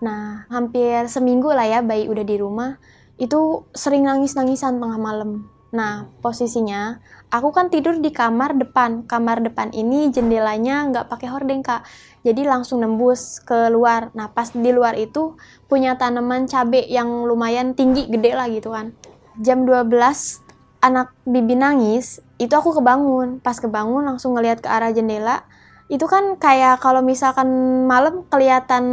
Nah, 0.04 0.46
hampir 0.52 1.08
seminggu 1.08 1.48
lah 1.56 1.64
ya 1.64 1.80
bayi 1.80 2.12
udah 2.12 2.28
di 2.28 2.36
rumah. 2.36 2.76
Itu 3.16 3.72
sering 3.72 4.04
nangis-nangisan 4.04 4.84
tengah 4.84 5.00
malam. 5.00 5.48
Nah, 5.72 6.12
posisinya 6.24 7.00
aku 7.32 7.52
kan 7.56 7.72
tidur 7.72 8.00
di 8.04 8.12
kamar 8.12 8.56
depan. 8.56 9.08
Kamar 9.08 9.40
depan 9.40 9.72
ini 9.72 10.12
jendelanya 10.12 10.88
nggak 10.92 11.08
pakai 11.08 11.28
hordeng, 11.32 11.64
Kak 11.64 11.88
jadi 12.28 12.44
langsung 12.44 12.84
nembus 12.84 13.40
ke 13.40 13.72
luar. 13.72 14.12
Nah, 14.12 14.28
pas 14.36 14.52
di 14.52 14.72
luar 14.76 15.00
itu 15.00 15.40
punya 15.72 15.96
tanaman 15.96 16.44
cabe 16.44 16.84
yang 16.84 17.24
lumayan 17.24 17.72
tinggi, 17.72 18.12
gede 18.12 18.36
lah 18.36 18.52
gitu 18.52 18.76
kan. 18.76 18.92
Jam 19.40 19.64
12 19.64 20.44
anak 20.84 21.16
bibi 21.24 21.56
nangis, 21.56 22.20
itu 22.36 22.52
aku 22.52 22.76
kebangun. 22.76 23.40
Pas 23.40 23.56
kebangun 23.56 24.04
langsung 24.04 24.36
ngelihat 24.36 24.60
ke 24.60 24.68
arah 24.68 24.92
jendela. 24.92 25.48
Itu 25.88 26.04
kan 26.12 26.36
kayak 26.36 26.84
kalau 26.84 27.00
misalkan 27.00 27.48
malam 27.88 28.28
kelihatan 28.28 28.84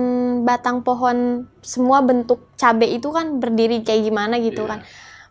batang 0.47 0.87
pohon 0.87 1.51
semua 1.59 1.99
bentuk 2.07 2.47
cabe 2.55 2.87
itu 2.87 3.11
kan 3.11 3.43
berdiri 3.43 3.83
kayak 3.83 4.15
gimana 4.15 4.39
gitu 4.39 4.63
Iya. 4.63 4.71
kan. 4.71 4.81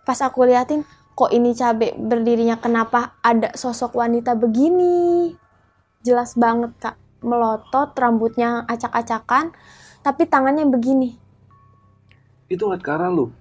Pas 0.03 0.19
aku 0.19 0.43
liatin, 0.43 0.83
kok 1.15 1.31
ini 1.31 1.55
cabe 1.55 1.95
berdirinya 1.95 2.60
kenapa 2.60 3.15
ada 3.24 3.55
sosok 3.55 3.95
wanita 3.95 4.36
begini? 4.36 5.31
Jelas 6.03 6.36
banget, 6.36 6.75
Kak 6.83 7.02
melotot, 7.24 7.96
rambutnya 7.96 8.68
acak-acakan, 8.68 9.56
tapi 10.03 10.27
tangannya 10.27 10.68
begini. 10.68 11.15
Itu 12.51 12.68
ngeliat 12.68 12.84
ke 12.84 12.92
arah 12.92 13.10
lu. 13.10 13.32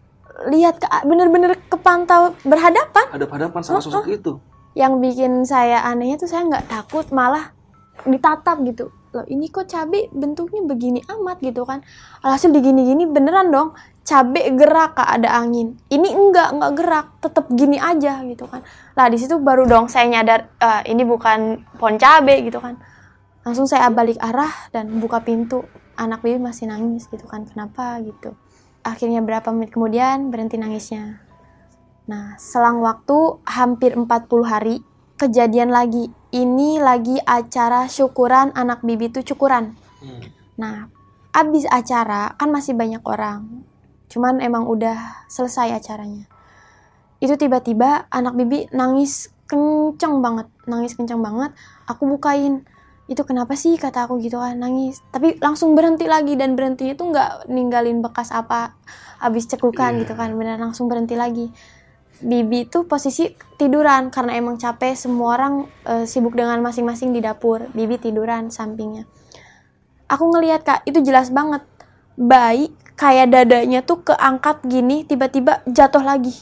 Lihat 0.49 0.81
ke 0.81 0.87
bener-bener 1.05 1.59
kepantau 1.69 2.33
berhadapan. 2.47 3.05
Ada 3.13 3.27
hadapan 3.29 3.61
sama 3.61 3.83
sosok 3.85 4.09
itu. 4.09 4.33
Yang 4.73 4.93
bikin 5.05 5.33
saya 5.45 5.85
anehnya 5.85 6.17
tuh 6.17 6.31
saya 6.31 6.49
nggak 6.49 6.71
takut, 6.71 7.05
malah 7.13 7.53
ditatap 8.09 8.65
gitu. 8.65 8.89
Loh 9.13 9.29
ini 9.29 9.53
kok 9.53 9.69
cabe 9.69 10.09
bentuknya 10.09 10.65
begini 10.65 11.05
amat 11.05 11.45
gitu 11.45 11.69
kan. 11.69 11.85
Alhasil 12.25 12.49
digini-gini 12.49 13.05
beneran 13.05 13.53
dong. 13.53 13.77
Cabe 14.03 14.41
gerak 14.57 14.97
kak 14.97 15.21
ada 15.21 15.37
angin. 15.37 15.77
Ini 15.93 16.09
enggak, 16.11 16.49
enggak 16.57 16.73
gerak, 16.75 17.07
tetap 17.21 17.45
gini 17.53 17.77
aja 17.77 18.25
gitu 18.25 18.49
kan. 18.49 18.65
Lah 18.97 19.07
di 19.13 19.21
situ 19.21 19.37
baru 19.39 19.69
dong 19.69 19.87
saya 19.93 20.09
nyadar 20.09 20.49
"Eh, 20.59 20.91
ini 20.91 21.05
bukan 21.05 21.61
pohon 21.77 22.01
cabe 22.01 22.41
gitu 22.41 22.59
kan. 22.59 22.81
Langsung 23.43 23.67
saya 23.67 23.91
balik 23.91 24.19
arah 24.23 24.51
dan 24.71 24.99
buka 25.03 25.23
pintu. 25.23 25.67
Anak 25.93 26.25
bibi 26.25 26.41
masih 26.41 26.73
nangis 26.73 27.07
gitu 27.11 27.29
kan 27.29 27.45
kenapa? 27.45 28.01
gitu. 28.01 28.33
Akhirnya 28.83 29.23
berapa 29.23 29.53
menit 29.55 29.71
kemudian 29.75 30.33
berhenti 30.33 30.59
nangisnya. 30.59 31.23
Nah 32.09 32.35
selang 32.41 32.83
waktu 32.83 33.39
hampir 33.47 33.95
40 33.95 34.09
hari 34.43 34.83
kejadian 35.21 35.71
lagi. 35.71 36.11
Ini 36.33 36.81
lagi 36.81 37.21
acara 37.23 37.87
syukuran 37.87 38.51
anak 38.57 38.83
bibi 38.83 39.13
itu 39.13 39.21
syukuran. 39.23 39.77
Hmm. 40.03 40.19
nah 40.59 40.91
abis 41.31 41.63
acara 41.71 42.35
kan 42.35 42.51
masih 42.51 42.75
banyak 42.75 43.05
orang. 43.07 43.63
Cuman 44.11 44.43
emang 44.43 44.67
udah 44.67 45.29
selesai 45.31 45.79
acaranya. 45.79 46.27
Itu 47.23 47.39
tiba-tiba 47.39 48.11
anak 48.11 48.35
bibi 48.35 48.67
nangis 48.75 49.31
kenceng 49.47 50.25
banget 50.25 50.51
nangis 50.67 50.99
kenceng 50.99 51.23
banget. 51.23 51.55
Aku 51.87 52.09
bukain 52.09 52.67
itu 53.13 53.23
kenapa 53.23 53.53
sih? 53.55 53.77
kata 53.77 54.09
aku 54.09 54.19
gitu 54.19 54.41
kan 54.41 54.57
nangis. 54.57 55.05
Tapi 55.13 55.37
langsung 55.39 55.77
berhenti 55.77 56.09
lagi 56.09 56.35
dan 56.35 56.57
berhentinya 56.57 56.97
tuh 56.97 57.13
nggak 57.13 57.31
ninggalin 57.53 58.01
bekas 58.01 58.33
apa 58.33 58.73
habis 59.21 59.47
cekukan 59.47 59.97
Iya. 59.97 60.01
gitu 60.05 60.13
kan 60.17 60.35
benar 60.35 60.57
langsung 60.59 60.89
berhenti 60.89 61.15
lagi. 61.15 61.53
Bibi 62.23 62.71
tuh 62.71 62.87
posisi 62.87 63.35
tiduran 63.59 64.15
karena 64.15 64.39
emang 64.39 64.55
capek 64.55 64.95
semua 64.95 65.35
orang 65.35 65.67
eh, 65.85 66.05
sibuk 66.07 66.39
dengan 66.39 66.59
masing-masing 66.63 67.11
di 67.11 67.21
dapur. 67.21 67.67
Bibi 67.75 67.99
tiduran 67.99 68.49
sampingnya. 68.49 69.05
Aku 70.07 70.31
ngelihat 70.31 70.63
kak 70.63 70.81
itu 70.87 71.03
jelas 71.03 71.29
banget. 71.29 71.63
Bayi 72.15 72.71
kayak 72.95 73.33
dadanya 73.33 73.81
tuh 73.83 74.05
keangkat 74.05 74.63
gini 74.69 75.03
tiba-tiba 75.03 75.65
jatuh 75.67 76.05
lagi. 76.05 76.37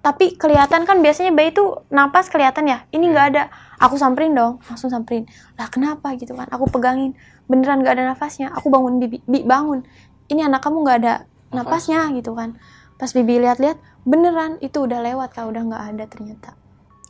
Tapi 0.00 0.36
kelihatan 0.40 0.88
kan 0.88 1.04
biasanya 1.04 1.28
bayi 1.32 1.52
tuh 1.52 1.84
napas 1.92 2.32
kelihatan 2.32 2.68
ya? 2.68 2.88
Ini 2.88 3.04
nggak 3.04 3.26
ada 3.36 3.42
aku 3.80 3.96
samperin 3.96 4.36
dong 4.36 4.60
langsung 4.68 4.92
samperin. 4.92 5.24
Lah 5.56 5.72
kenapa 5.72 6.12
gitu 6.20 6.36
kan? 6.36 6.46
Aku 6.52 6.68
pegangin. 6.68 7.16
Beneran 7.48 7.80
nggak 7.80 7.96
ada 7.96 8.04
nafasnya. 8.12 8.52
Aku 8.52 8.68
bangun 8.68 9.00
bibi 9.00 9.24
bi 9.24 9.42
bangun. 9.42 9.82
Ini 10.28 10.46
anak 10.46 10.60
kamu 10.62 10.84
nggak 10.84 10.98
ada 11.02 11.14
napasnya 11.50 12.12
gitu 12.14 12.36
kan. 12.36 12.60
Pas 13.00 13.10
bibi 13.10 13.40
lihat-lihat 13.40 13.80
beneran 14.04 14.60
itu 14.60 14.84
udah 14.84 15.00
lewat 15.00 15.32
kak. 15.32 15.48
Udah 15.48 15.64
nggak 15.64 15.84
ada 15.96 16.04
ternyata. 16.06 16.50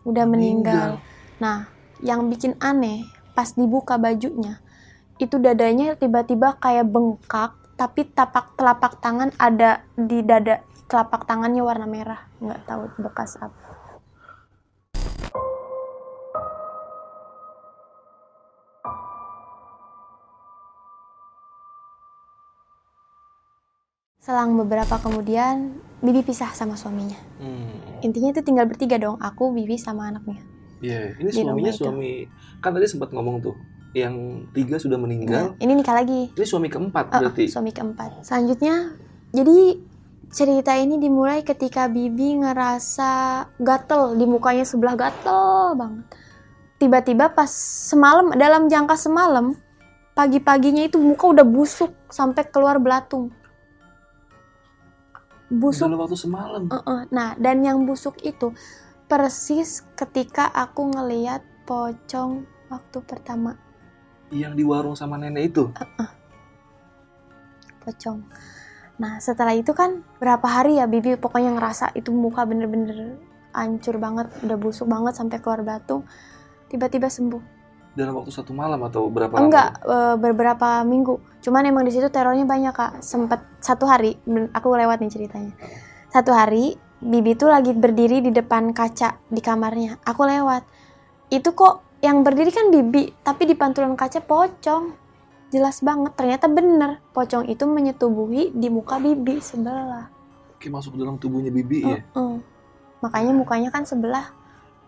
Udah 0.07 0.25
meninggal. 0.25 1.03
nah 1.41 1.73
yang 2.05 2.29
bikin 2.29 2.53
aneh 2.61 3.05
pas 3.33 3.57
dibuka 3.57 3.97
bajunya 3.97 4.61
itu 5.17 5.41
dadanya 5.41 5.97
tiba-tiba 5.97 6.57
kayak 6.61 6.85
bengkak 6.89 7.57
tapi 7.81 8.05
tapak 8.13 8.57
telapak 8.61 9.01
tangan 9.01 9.33
ada 9.41 9.85
di 9.97 10.21
dada 10.21 10.61
telapak 10.85 11.25
tangannya 11.25 11.65
warna 11.65 11.89
merah. 11.89 12.29
Nggak 12.45 12.61
tahu 12.69 12.83
bekas 13.01 13.41
apa 13.41 13.80
selang 24.31 24.55
beberapa 24.55 24.95
kemudian 24.97 25.75
Bibi 25.99 26.23
pisah 26.23 26.55
sama 26.55 26.79
suaminya 26.79 27.19
Hmm. 27.37 27.99
intinya 28.01 28.31
itu 28.31 28.41
tinggal 28.41 28.65
bertiga 28.65 28.95
dong 28.97 29.19
aku 29.19 29.51
Bibi 29.51 29.75
sama 29.75 30.07
anaknya 30.07 30.39
Iya, 30.81 31.13
ini 31.19 31.29
Di 31.29 31.43
suaminya 31.43 31.69
itu. 31.69 31.83
suami 31.83 32.25
kan 32.57 32.73
tadi 32.73 32.89
sempat 32.89 33.13
ngomong 33.13 33.43
tuh, 33.43 33.53
yang 33.93 34.17
tiga 34.51 34.81
sudah 34.81 34.97
meninggal, 34.97 35.53
Nah, 35.53 35.61
ini 35.61 35.77
nikah 35.77 35.93
lagi 35.93 36.31
ini 36.31 36.47
suami 36.47 36.71
keempat 36.71 37.05
Oh, 37.11 37.21
berarti. 37.21 37.53
suami 37.53 37.69
keempat. 37.69 38.25
Selanjutnya, 38.25 38.97
jadi 39.29 39.77
cerita 40.31 40.73
ini 40.73 40.97
dimulai 40.97 41.43
ketika 41.43 41.85
Bibi 41.85 42.41
ngerasa 42.41 43.13
gatel 43.61 44.17
di 44.17 44.25
mukanya 44.25 44.65
sebelah 44.65 44.97
gatel 44.97 45.77
banget. 45.77 46.07
Tiba-tiba 46.79 47.29
pas 47.29 47.53
semalam 47.85 48.33
dalam 48.33 48.65
jangka 48.65 48.97
semalam 48.97 49.53
pagi-paginya 50.15 50.89
itu 50.89 50.97
muka 50.97 51.29
udah 51.29 51.45
busuk 51.45 51.93
sampai 52.09 52.49
keluar 52.49 52.81
belatung. 52.81 53.29
Busuk. 55.51 55.91
Dalam 55.91 55.99
waktu 55.99 56.19
semalam. 56.19 56.63
Heeh. 56.71 57.01
Nah, 57.11 57.35
dan 57.35 57.67
yang 57.67 57.83
busuk 57.83 58.23
itu 58.23 58.55
persis 59.11 59.83
ketika 59.99 60.47
aku 60.55 60.87
ngeliat 60.95 61.43
pocong 61.67 62.47
waktu 62.71 62.99
pertama 63.03 63.59
Yang 64.31 64.63
di 64.63 64.65
warung 64.67 64.95
sama 64.95 65.19
nenek 65.19 65.51
itu. 65.51 65.75
pocong. 67.83 68.23
Nah 69.03 69.19
setelah 69.19 69.57
itu 69.57 69.75
kan 69.75 70.07
berapa 70.23 70.45
hari 70.47 70.79
ya 70.79 70.87
Bibi 70.87 71.19
pokoknya 71.19 71.57
ngerasa 71.59 71.91
itu 71.99 72.15
muka 72.15 72.47
bener-bener 72.47 73.19
hancur 73.51 73.99
banget, 73.99 74.31
udah 74.47 74.55
busuk 74.61 74.87
banget 74.87 75.19
sampai 75.19 75.43
keluar 75.43 75.67
batu. 75.67 76.07
Tiba-tiba 76.71 77.11
sembuh. 77.11 77.60
Dalam 77.91 78.23
waktu 78.23 78.31
satu 78.31 78.55
malam 78.55 78.79
atau 78.87 79.11
berapa 79.11 79.35
lama? 79.35 79.43
Enggak, 79.51 79.71
eh, 79.83 80.17
beberapa 80.17 80.69
minggu. 80.87 81.19
Cuman 81.43 81.67
emang 81.67 81.83
di 81.83 81.93
situ 81.93 82.07
terornya 82.07 82.47
banyak 82.47 82.71
kak. 82.71 82.93
Sempet 83.03 83.43
satu 83.59 83.89
hari, 83.91 84.15
aku 84.55 84.67
lewat 84.71 85.03
nih 85.03 85.11
ceritanya. 85.11 85.53
Satu 86.11 86.31
hari 86.31 86.79
Bibi 87.01 87.33
tuh 87.33 87.49
lagi 87.49 87.73
berdiri 87.73 88.21
di 88.21 88.29
depan 88.29 88.77
kaca 88.77 89.25
di 89.27 89.41
kamarnya. 89.41 89.99
Aku 90.05 90.23
lewat. 90.29 90.63
Itu 91.33 91.57
kok 91.57 92.01
yang 92.05 92.21
berdiri 92.21 92.53
kan 92.53 92.69
Bibi, 92.69 93.11
tapi 93.25 93.49
di 93.49 93.57
pantulan 93.57 93.97
kaca 93.97 94.21
pocong. 94.21 94.93
Jelas 95.51 95.83
banget, 95.83 96.15
ternyata 96.15 96.47
bener. 96.47 97.03
Pocong 97.11 97.49
itu 97.49 97.65
menyetubuhi 97.67 98.55
di 98.55 98.69
muka 98.69 99.01
Bibi 99.01 99.43
sebelah. 99.43 100.13
Oke, 100.55 100.69
masuk 100.69 100.95
ke 100.95 100.99
dalam 101.01 101.17
tubuhnya 101.17 101.49
bibi 101.49 101.89
ya. 101.89 102.05
Heeh. 102.05 102.37
Makanya 103.01 103.33
mukanya 103.33 103.73
kan 103.73 103.89
sebelah 103.89 104.29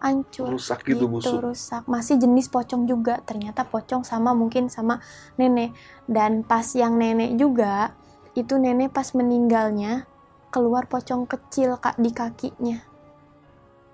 hancur 0.02 0.50
rusak 0.50 0.82
gitu, 0.82 1.06
busuk. 1.06 1.38
rusak. 1.38 1.86
Masih 1.86 2.18
jenis 2.18 2.50
pocong 2.50 2.90
juga. 2.90 3.22
Ternyata 3.22 3.62
pocong 3.62 4.02
sama 4.02 4.34
mungkin 4.34 4.66
sama 4.66 4.98
nenek. 5.38 5.70
Dan 6.10 6.42
pas 6.42 6.66
yang 6.74 6.98
nenek 6.98 7.38
juga 7.38 7.94
itu 8.34 8.58
nenek 8.58 8.90
pas 8.90 9.06
meninggalnya 9.14 10.10
keluar 10.50 10.90
pocong 10.90 11.24
kecil 11.30 11.78
kak 11.78 11.96
di 12.02 12.10
kakinya. 12.10 12.82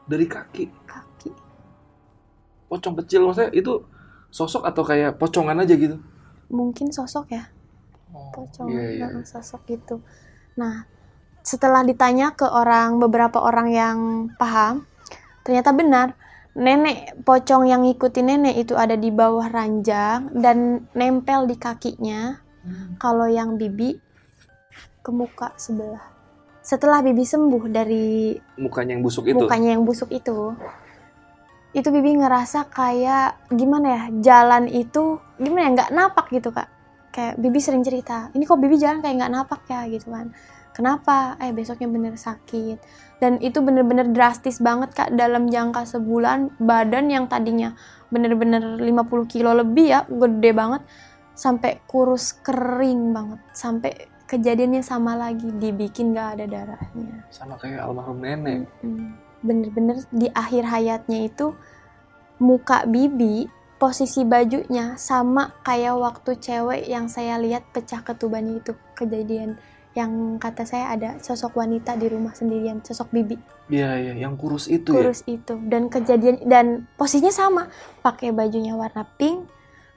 Dari 0.08 0.24
kaki? 0.24 0.64
Kaki. 0.88 1.30
Pocong 2.72 2.94
kecil 3.04 3.28
maksudnya 3.28 3.52
itu 3.52 3.84
sosok 4.32 4.64
atau 4.64 4.82
kayak 4.82 5.20
pocongan 5.20 5.60
aja 5.60 5.76
gitu? 5.76 6.00
Mungkin 6.48 6.88
sosok 6.88 7.36
ya. 7.36 7.52
Oh, 8.08 8.32
pocong 8.32 8.72
iya. 8.72 9.12
nah, 9.12 9.20
sosok 9.28 9.68
gitu. 9.68 10.00
Nah 10.56 10.88
setelah 11.48 11.80
ditanya 11.80 12.36
ke 12.36 12.44
orang 12.44 13.00
beberapa 13.00 13.40
orang 13.40 13.68
yang 13.72 13.98
paham 14.36 14.84
ternyata 15.48 15.72
benar. 15.72 16.12
Nenek 16.52 17.24
pocong 17.24 17.64
yang 17.64 17.88
ngikutin 17.88 18.26
nenek 18.28 18.60
itu 18.60 18.76
ada 18.76 18.98
di 18.98 19.08
bawah 19.08 19.48
ranjang 19.48 20.28
dan 20.36 20.84
nempel 20.92 21.48
di 21.48 21.56
kakinya. 21.56 22.44
Hmm. 22.68 23.00
kalau 23.00 23.24
yang 23.24 23.56
bibi 23.56 23.96
ke 25.00 25.10
muka 25.14 25.56
sebelah. 25.56 26.04
Setelah 26.60 27.00
bibi 27.00 27.24
sembuh 27.24 27.64
dari 27.72 28.36
mukanya 28.60 28.92
yang 28.98 29.04
busuk 29.06 29.24
itu? 29.24 29.40
mukanya 29.40 29.70
yang 29.72 29.84
busuk 29.88 30.10
itu 30.12 30.52
itu 31.76 31.88
bibi 31.92 32.16
ngerasa 32.18 32.68
kayak 32.72 33.52
gimana 33.52 33.86
ya 33.88 34.02
jalan 34.20 34.68
itu 34.68 35.20
gimana 35.36 35.60
ya 35.64 35.70
nggak 35.80 35.90
napak 35.96 36.26
gitu 36.34 36.52
kak. 36.52 36.68
Kayak 37.08 37.40
bibi 37.40 37.58
sering 37.62 37.80
cerita 37.80 38.28
ini 38.36 38.44
kok 38.44 38.60
bibi 38.60 38.76
jalan 38.76 39.00
kayak 39.00 39.16
nggak 39.24 39.32
napak 39.32 39.60
ya? 39.70 39.88
Gitu 39.88 40.12
kan. 40.12 40.28
Kenapa? 40.76 41.40
Eh 41.40 41.50
besoknya 41.56 41.88
bener 41.88 42.14
sakit 42.20 42.78
dan 43.18 43.42
itu 43.42 43.58
bener-bener 43.58 44.14
drastis 44.14 44.62
banget 44.62 44.94
kak 44.94 45.10
dalam 45.14 45.50
jangka 45.50 45.86
sebulan. 45.86 46.54
Badan 46.62 47.10
yang 47.10 47.26
tadinya 47.26 47.74
bener-bener 48.08 48.78
50 48.78 49.26
kilo 49.26 49.52
lebih 49.58 49.86
ya 49.90 50.00
gede 50.06 50.50
banget 50.54 50.82
sampai 51.34 51.82
kurus 51.90 52.38
kering 52.42 53.10
banget. 53.10 53.40
Sampai 53.50 53.92
kejadiannya 54.30 54.82
sama 54.86 55.18
lagi 55.18 55.50
dibikin 55.50 56.14
gak 56.14 56.38
ada 56.38 56.46
darahnya. 56.46 57.26
Sama 57.34 57.58
kayak 57.58 57.82
almarhum 57.82 58.22
nenek. 58.22 58.70
Bener-bener 59.42 60.02
di 60.14 60.30
akhir 60.30 60.66
hayatnya 60.70 61.26
itu 61.26 61.58
muka 62.38 62.86
bibi 62.86 63.50
posisi 63.78 64.26
bajunya 64.26 64.98
sama 64.98 65.54
kayak 65.62 65.94
waktu 65.98 66.38
cewek 66.38 66.86
yang 66.86 67.06
saya 67.06 67.38
lihat 67.38 67.66
pecah 67.70 68.02
ketubannya 68.02 68.58
itu 68.58 68.74
kejadian 68.98 69.58
yang 69.98 70.12
kata 70.38 70.62
saya 70.62 70.94
ada 70.94 71.18
sosok 71.18 71.58
wanita 71.58 71.98
di 71.98 72.06
rumah 72.06 72.30
sendirian 72.30 72.78
sosok 72.80 73.10
bibi 73.10 73.34
iya 73.66 73.98
iya 73.98 74.14
yang 74.14 74.38
kurus 74.38 74.70
itu 74.70 74.94
kurus 74.94 75.26
itu 75.26 75.58
dan 75.66 75.90
kejadian 75.90 76.38
dan 76.46 76.66
posisinya 76.94 77.34
sama 77.34 77.62
pakai 78.00 78.30
bajunya 78.30 78.78
warna 78.78 79.02
pink 79.18 79.50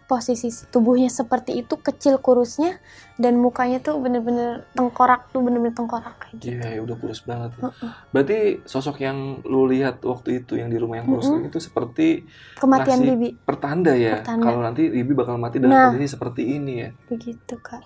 posisi 0.03 0.51
tubuhnya 0.67 1.07
seperti 1.07 1.63
itu 1.63 1.79
kecil 1.79 2.19
kurusnya 2.19 2.83
dan 3.15 3.39
mukanya 3.39 3.79
tuh 3.79 3.95
bener-bener 3.95 4.67
tengkorak 4.75 5.31
tuh 5.31 5.39
bener-bener 5.39 5.71
tengkorak 5.71 6.19
kayak 6.19 6.35
ya 6.35 6.35
gitu 6.35 6.45
iya 6.51 6.67
iya, 6.67 6.81
udah 6.83 6.95
kurus 6.99 7.23
banget 7.23 7.55
ya. 7.55 7.71
Heeh. 7.71 7.91
berarti 8.11 8.37
sosok 8.67 8.99
yang 8.99 9.39
lu 9.47 9.71
lihat 9.71 10.03
waktu 10.03 10.43
itu 10.43 10.59
yang 10.59 10.67
di 10.67 10.75
rumah 10.75 10.99
yang 10.99 11.07
kurus 11.07 11.31
Mm-mm. 11.31 11.47
itu 11.47 11.63
seperti 11.63 12.27
kematian 12.59 12.99
bibi 12.99 13.39
pertanda 13.39 13.95
ya 13.95 14.19
Pertanda. 14.19 14.43
kalau 14.43 14.59
nanti 14.59 14.83
Bibi 14.91 15.11
bakal 15.15 15.39
mati 15.39 15.63
dalam 15.63 15.71
Nah. 15.71 15.87
kondisi 15.95 16.11
seperti 16.11 16.41
ini 16.59 16.73
ya 16.83 16.89
begitu 17.07 17.55
kak 17.63 17.79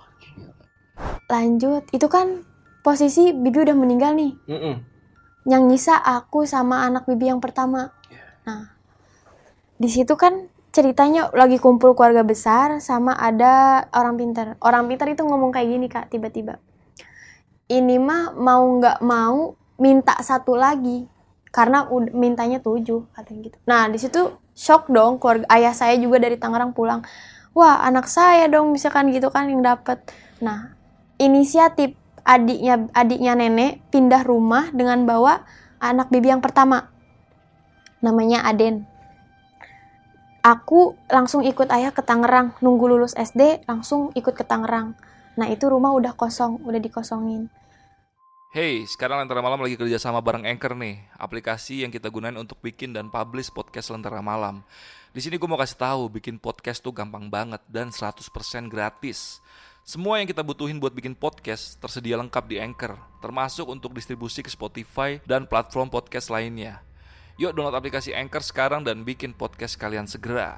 lanjut. 1.29 1.87
Itu 1.91 2.07
kan 2.07 2.45
posisi 2.85 3.33
bibi 3.33 3.65
udah 3.65 3.75
meninggal 3.75 4.13
nih. 4.13 4.33
Mm-mm. 4.45 4.75
yang 5.45 5.69
nyisa 5.69 6.01
aku 6.01 6.49
sama 6.49 6.85
anak 6.89 7.05
bibi 7.05 7.29
yang 7.29 7.37
pertama. 7.37 7.93
Iya. 8.09 8.21
nah 8.49 8.61
di 9.77 9.85
situ 9.93 10.17
kan 10.17 10.49
ceritanya 10.73 11.29
lagi 11.37 11.61
kumpul 11.61 11.93
keluarga 11.93 12.25
besar 12.25 12.81
sama 12.81 13.13
ada 13.13 13.85
orang 13.93 14.17
pintar. 14.17 14.47
Orang 14.59 14.89
pintar 14.89 15.07
itu 15.07 15.21
ngomong 15.21 15.53
kayak 15.53 15.69
gini 15.69 15.87
kak 15.87 16.09
tiba-tiba. 16.09 16.57
Ini 17.69 17.95
mah 18.01 18.33
mau 18.33 18.65
nggak 18.65 18.99
mau 19.05 19.53
minta 19.77 20.17
satu 20.19 20.57
lagi. 20.57 21.05
Karena 21.53 21.87
mintanya 22.11 22.59
tujuh 22.59 23.07
katanya 23.15 23.39
gitu. 23.47 23.57
Nah 23.63 23.87
di 23.87 23.95
situ 23.95 24.35
shock 24.51 24.91
dong 24.91 25.23
keluarga 25.23 25.47
ayah 25.55 25.71
saya 25.71 25.95
juga 25.95 26.19
dari 26.19 26.35
Tangerang 26.35 26.75
pulang. 26.75 27.05
Wah 27.55 27.79
anak 27.87 28.11
saya 28.11 28.51
dong 28.51 28.75
misalkan 28.75 29.13
gitu 29.15 29.31
kan 29.31 29.47
yang 29.47 29.63
dapat 29.63 30.03
nah 30.43 30.74
inisiatif 31.21 31.95
adiknya 32.25 32.89
adiknya 32.91 33.33
nenek 33.37 33.85
pindah 33.93 34.25
rumah 34.25 34.73
dengan 34.73 35.05
bawa 35.05 35.45
anak 35.77 36.09
bibi 36.09 36.33
yang 36.33 36.41
pertama. 36.41 36.89
Namanya 38.01 38.45
Aden. 38.45 38.85
Aku 40.45 40.93
langsung 41.09 41.41
ikut 41.41 41.65
ayah 41.73 41.89
ke 41.89 42.05
Tangerang. 42.05 42.53
Nunggu 42.61 42.85
lulus 42.85 43.17
SD 43.17 43.65
langsung 43.65 44.13
ikut 44.13 44.37
ke 44.37 44.45
Tangerang. 44.45 44.93
Nah 45.35 45.49
itu 45.49 45.65
rumah 45.65 45.89
udah 45.93 46.13
kosong 46.13 46.61
udah 46.61 46.77
dikosongin. 46.77 47.49
Hey, 48.55 48.87
sekarang 48.87 49.19
Lentera 49.19 49.43
Malam 49.43 49.67
lagi 49.67 49.75
kerja 49.75 49.99
sama 49.99 50.23
bareng 50.23 50.47
Anchor 50.47 50.79
nih, 50.79 51.03
aplikasi 51.19 51.83
yang 51.83 51.91
kita 51.91 52.07
gunain 52.07 52.39
untuk 52.39 52.55
bikin 52.63 52.95
dan 52.95 53.11
publish 53.11 53.51
podcast 53.51 53.91
Lentera 53.91 54.23
Malam. 54.23 54.63
Di 55.11 55.19
sini 55.19 55.35
gue 55.35 55.43
mau 55.43 55.59
kasih 55.59 55.75
tahu, 55.75 56.07
bikin 56.07 56.39
podcast 56.39 56.79
tuh 56.79 56.95
gampang 56.95 57.27
banget 57.27 57.59
dan 57.67 57.91
100% 57.91 58.15
gratis. 58.71 59.43
Semua 59.85 60.17
yang 60.17 60.25
kita 60.25 60.41
butuhin 60.41 60.81
buat 60.81 60.97
bikin 60.97 61.13
podcast 61.13 61.77
tersedia 61.77 62.17
lengkap 62.17 62.49
di 62.49 62.57
Anchor, 62.57 62.97
termasuk 63.21 63.69
untuk 63.69 63.93
distribusi 63.93 64.41
ke 64.41 64.49
Spotify 64.49 65.21
dan 65.29 65.45
platform 65.45 65.93
podcast 65.93 66.33
lainnya. 66.33 66.81
Yuk 67.37 67.53
download 67.53 67.77
aplikasi 67.77 68.09
Anchor 68.09 68.41
sekarang 68.41 68.81
dan 68.81 69.05
bikin 69.05 69.37
podcast 69.37 69.77
kalian 69.77 70.09
segera. 70.09 70.57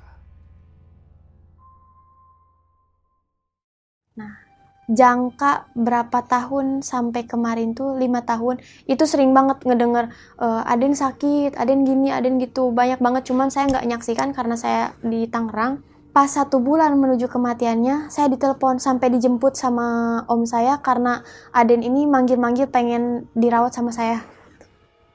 jangka 4.88 5.76
berapa 5.76 6.24
tahun 6.24 6.80
sampai 6.80 7.28
kemarin 7.28 7.76
tuh? 7.76 8.00
Lima 8.00 8.24
tahun. 8.24 8.64
Itu 8.88 9.04
sering 9.04 9.36
banget 9.36 9.60
ngedenger 9.68 10.08
eh, 10.40 10.72
Aden 10.72 10.96
sakit, 10.96 11.60
Aden 11.60 11.84
gini, 11.84 12.16
Aden 12.16 12.40
gitu. 12.40 12.72
Banyak 12.72 13.04
banget. 13.04 13.28
Cuman 13.28 13.52
saya 13.52 13.68
nggak 13.68 13.84
nyaksikan 13.92 14.32
karena 14.32 14.56
saya 14.56 14.96
di 15.04 15.28
Tangerang 15.28 15.84
pas 16.18 16.34
satu 16.34 16.58
bulan 16.58 16.98
menuju 16.98 17.30
kematiannya 17.30 18.10
saya 18.10 18.26
ditelepon 18.26 18.82
sampai 18.82 19.14
dijemput 19.14 19.54
sama 19.54 20.26
om 20.26 20.50
saya 20.50 20.82
karena 20.82 21.22
Aden 21.54 21.86
ini 21.86 22.10
manggil-manggil 22.10 22.74
pengen 22.74 23.30
dirawat 23.38 23.78
sama 23.78 23.94
saya. 23.94 24.26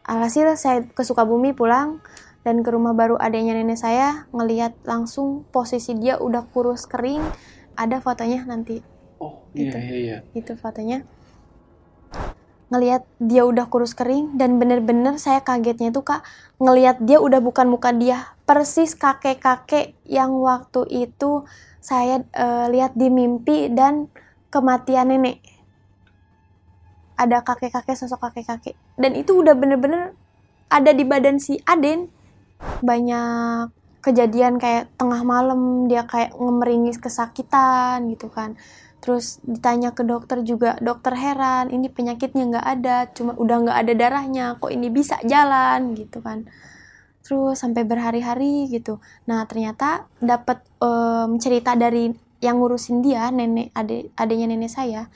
Alhasil 0.07 0.55
saya 0.55 0.87
ke 0.87 1.03
Sukabumi 1.03 1.59
pulang 1.59 1.99
dan 2.47 2.63
ke 2.63 2.71
rumah 2.71 2.95
baru 2.95 3.19
adanya 3.19 3.59
nenek 3.59 3.83
saya 3.83 4.31
ngelihat 4.31 4.79
langsung 4.87 5.43
posisi 5.51 5.99
dia 5.99 6.23
udah 6.23 6.47
kurus 6.55 6.87
kering 6.87 7.27
ada 7.75 7.99
fotonya 7.99 8.47
nanti. 8.47 8.79
Oh 9.19 9.43
iya 9.59 9.75
Gitu. 9.75 9.79
iya 9.83 9.97
iya. 9.99 10.19
Itu 10.39 10.55
fotonya 10.55 11.03
ngelihat 12.73 13.05
dia 13.21 13.45
udah 13.45 13.69
kurus 13.69 13.93
kering 13.93 14.41
dan 14.41 14.57
bener-bener 14.57 15.21
saya 15.21 15.45
kagetnya 15.45 15.93
tuh 15.93 16.09
kak 16.09 16.25
ngelihat 16.57 17.05
dia 17.05 17.21
udah 17.21 17.45
bukan 17.45 17.69
muka 17.69 17.93
dia 17.93 18.33
persis 18.49 18.97
kakek-kakek 18.97 19.93
yang 20.09 20.33
waktu 20.41 20.89
itu 20.89 21.45
saya 21.85 22.25
eh, 22.33 22.67
lihat 22.73 22.97
di 22.97 23.13
mimpi 23.13 23.69
dan 23.69 24.09
kematian 24.49 25.13
nenek. 25.13 25.45
Ada 27.17 27.45
kakek-kakek 27.45 27.97
sosok 27.97 28.29
kakek-kakek. 28.31 28.77
Dan 28.97 29.17
itu 29.21 29.37
udah 29.37 29.53
bener-bener 29.53 30.17
ada 30.73 30.91
di 30.97 31.05
badan 31.05 31.37
si 31.37 31.61
Aden. 31.69 32.09
Banyak 32.81 33.73
kejadian 34.03 34.59
kayak 34.59 34.91
tengah 34.99 35.23
malam 35.23 35.87
dia 35.87 36.05
kayak 36.05 36.35
ngemeringis 36.35 36.99
kesakitan 36.99 38.11
gitu 38.11 38.27
kan 38.27 38.59
terus 39.03 39.43
ditanya 39.43 39.91
ke 39.91 40.07
dokter 40.07 40.47
juga 40.47 40.79
dokter 40.79 41.19
heran 41.19 41.75
ini 41.75 41.91
penyakitnya 41.91 42.55
nggak 42.55 42.67
ada 42.79 42.97
cuma 43.11 43.35
udah 43.35 43.57
nggak 43.67 43.79
ada 43.83 43.93
darahnya 43.99 44.47
kok 44.63 44.71
ini 44.71 44.89
bisa 44.89 45.19
jalan? 45.27 45.99
Gitu 45.99 46.23
kan. 46.23 46.47
Terus 47.27 47.59
sampai 47.59 47.83
berhari-hari 47.83 48.71
gitu. 48.71 49.03
Nah 49.27 49.43
ternyata 49.51 50.07
dapat 50.23 50.63
em, 50.79 51.35
cerita 51.43 51.75
dari 51.75 52.15
yang 52.39 52.63
ngurusin 52.63 53.03
dia 53.03 53.31
nenek 53.35 53.75
ade 53.75 54.15
adenya 54.15 54.47
nenek 54.47 54.71
saya 54.71 55.11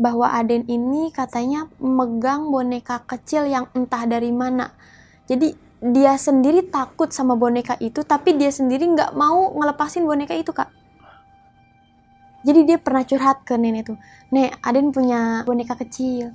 bahwa 0.00 0.34
Aden 0.34 0.66
ini 0.66 1.14
katanya 1.14 1.70
megang 1.78 2.50
boneka 2.50 3.06
kecil 3.06 3.46
yang 3.46 3.70
entah 3.76 4.02
dari 4.08 4.34
mana. 4.34 4.74
Jadi 5.30 5.54
dia 5.82 6.14
sendiri 6.14 6.66
takut 6.70 7.10
sama 7.10 7.34
boneka 7.34 7.74
itu 7.82 8.06
tapi 8.06 8.38
dia 8.38 8.54
sendiri 8.54 8.86
nggak 8.94 9.18
mau 9.18 9.50
ngelepasin 9.58 10.06
boneka 10.06 10.34
itu 10.34 10.54
kak 10.54 10.81
jadi 12.42 12.60
dia 12.66 12.78
pernah 12.82 13.06
curhat 13.06 13.46
ke 13.46 13.54
nenek 13.54 13.94
tuh 13.94 13.98
nek 14.34 14.58
Aden 14.66 14.90
punya 14.90 15.46
boneka 15.46 15.78
kecil. 15.78 16.34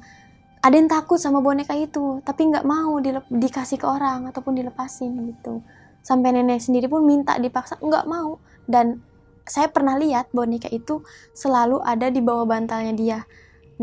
Aden 0.63 0.87
takut 0.87 1.19
sama 1.19 1.43
boneka 1.43 1.75
itu 1.75 2.23
tapi 2.23 2.47
nggak 2.47 2.63
mau 2.63 2.97
dikasih 3.27 3.77
ke 3.77 3.87
orang 3.87 4.31
ataupun 4.31 4.55
dilepasin 4.55 5.11
gitu. 5.35 5.59
Sampai 5.99 6.31
nenek 6.31 6.63
sendiri 6.63 6.87
pun 6.87 7.03
minta 7.03 7.35
dipaksa 7.35 7.75
nggak 7.83 8.07
mau. 8.07 8.39
Dan 8.63 9.03
saya 9.43 9.67
pernah 9.67 9.99
lihat 9.99 10.31
boneka 10.31 10.71
itu 10.71 11.03
selalu 11.35 11.83
ada 11.83 12.07
di 12.07 12.23
bawah 12.23 12.47
bantalnya 12.47 12.93
dia. 12.95 13.19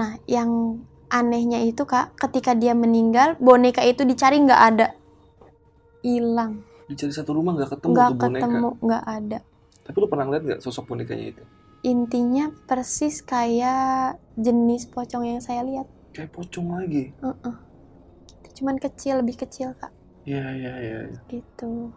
Nah 0.01 0.17
yang 0.25 0.81
anehnya 1.13 1.61
itu 1.61 1.85
kak 1.85 2.17
ketika 2.17 2.57
dia 2.57 2.73
meninggal 2.73 3.37
boneka 3.37 3.85
itu 3.85 4.09
dicari 4.09 4.41
nggak 4.41 4.63
ada. 4.75 4.97
Hilang. 6.01 6.65
Dicari 6.89 7.13
satu 7.13 7.37
rumah 7.37 7.53
nggak 7.53 7.77
ketemu 7.77 7.93
nggak 7.93 8.09
tuh 8.09 8.17
boneka. 8.17 8.41
ketemu 8.41 8.69
nggak 8.81 9.05
ada. 9.05 9.39
Tapi 9.85 9.97
lu 10.01 10.07
pernah 10.09 10.25
ngeliat 10.25 10.43
nggak 10.49 10.61
sosok 10.65 10.89
bonekanya 10.89 11.27
itu? 11.37 11.45
Intinya 11.85 12.49
persis 12.65 13.21
kayak 13.21 14.17
jenis 14.35 14.89
pocong 14.89 15.29
yang 15.29 15.39
saya 15.39 15.61
lihat 15.63 15.85
Kayak 16.11 16.33
pocong 16.33 16.73
lagi. 16.73 17.13
Heeh. 17.15 17.55
cuman 18.55 18.79
kecil 18.79 19.19
lebih 19.19 19.35
kecil 19.37 19.75
kak 19.75 19.91
Iya 20.25 20.47
iya 20.55 20.73
iya. 20.79 20.99
iya. 21.05 21.19
gitu 21.29 21.91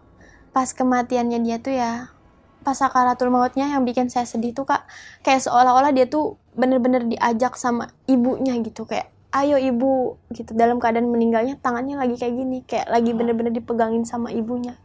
pas 0.50 0.68
kematiannya 0.68 1.40
dia 1.40 1.58
tuh 1.58 1.72
ya 1.72 2.12
pas 2.60 2.74
sakaratul 2.74 3.30
mautnya 3.30 3.70
yang 3.70 3.86
bikin 3.86 4.10
saya 4.10 4.26
sedih 4.26 4.52
tuh 4.52 4.66
kak 4.66 4.84
kayak 5.22 5.40
seolah-olah 5.40 5.94
dia 5.94 6.04
tuh 6.06 6.36
bener-bener 6.52 7.06
diajak 7.06 7.56
sama 7.56 7.88
ibunya 8.04 8.58
gitu 8.60 8.84
kayak 8.84 9.08
ayo 9.32 9.56
ibu 9.56 10.18
gitu 10.34 10.52
dalam 10.52 10.82
keadaan 10.82 11.08
meninggalnya 11.08 11.56
tangannya 11.56 11.96
lagi 11.96 12.18
kayak 12.18 12.36
gini 12.36 12.58
kayak 12.66 12.90
lagi 12.90 13.14
bener-bener 13.14 13.54
dipegangin 13.54 14.04
sama 14.04 14.34
ibunya 14.34 14.76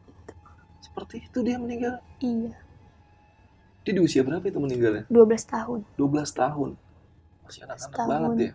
Seperti 0.78 1.24
itu 1.24 1.38
dia 1.40 1.56
meninggal. 1.56 1.98
iya 2.20 2.52
Dia 3.82 3.92
di 3.98 4.02
usia 4.02 4.22
berapa 4.22 4.46
itu 4.46 4.58
meninggalnya? 4.62 5.04
12 5.10 5.42
tahun 5.46 5.80
12 5.98 6.38
tahun. 6.38 6.70
Masih 7.42 7.60
anak-anak 7.66 8.06
banget 8.06 8.30
ya. 8.38 8.52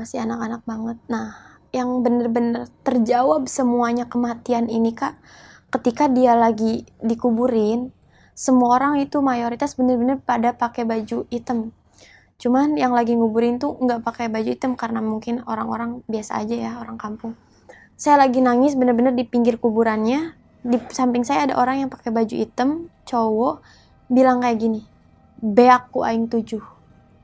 masih 0.00 0.18
anak-anak 0.24 0.62
banget 0.64 0.98
nah 1.12 1.28
yang 1.70 2.02
bener-bener 2.02 2.66
terjawab 2.82 3.46
semuanya 3.46 4.08
kematian 4.08 4.66
ini 4.66 4.96
kak 4.96 5.14
ketika 5.70 6.10
dia 6.10 6.34
lagi 6.34 6.88
dikuburin 6.98 7.94
semua 8.34 8.80
orang 8.80 8.98
itu 8.98 9.20
mayoritas 9.22 9.76
bener-bener 9.78 10.18
pada 10.18 10.56
pakai 10.56 10.82
baju 10.82 11.28
hitam 11.30 11.70
cuman 12.40 12.74
yang 12.74 12.96
lagi 12.96 13.12
nguburin 13.12 13.60
tuh 13.60 13.76
nggak 13.76 14.00
pakai 14.00 14.32
baju 14.32 14.50
hitam 14.50 14.72
karena 14.74 15.04
mungkin 15.04 15.44
orang-orang 15.44 16.00
biasa 16.08 16.40
aja 16.40 16.56
ya 16.56 16.70
orang 16.80 16.96
kampung 16.96 17.36
saya 18.00 18.16
lagi 18.16 18.40
nangis 18.40 18.74
bener-bener 18.74 19.12
di 19.12 19.28
pinggir 19.28 19.60
kuburannya 19.60 20.32
di 20.64 20.76
samping 20.88 21.22
saya 21.22 21.52
ada 21.52 21.60
orang 21.60 21.84
yang 21.84 21.90
pakai 21.92 22.08
baju 22.08 22.34
hitam 22.34 22.88
cowok 23.04 23.60
bilang 24.10 24.42
kayak 24.42 24.58
gini 24.58 24.82
beaku 25.40 26.04
aing 26.04 26.28
tujuh. 26.28 26.60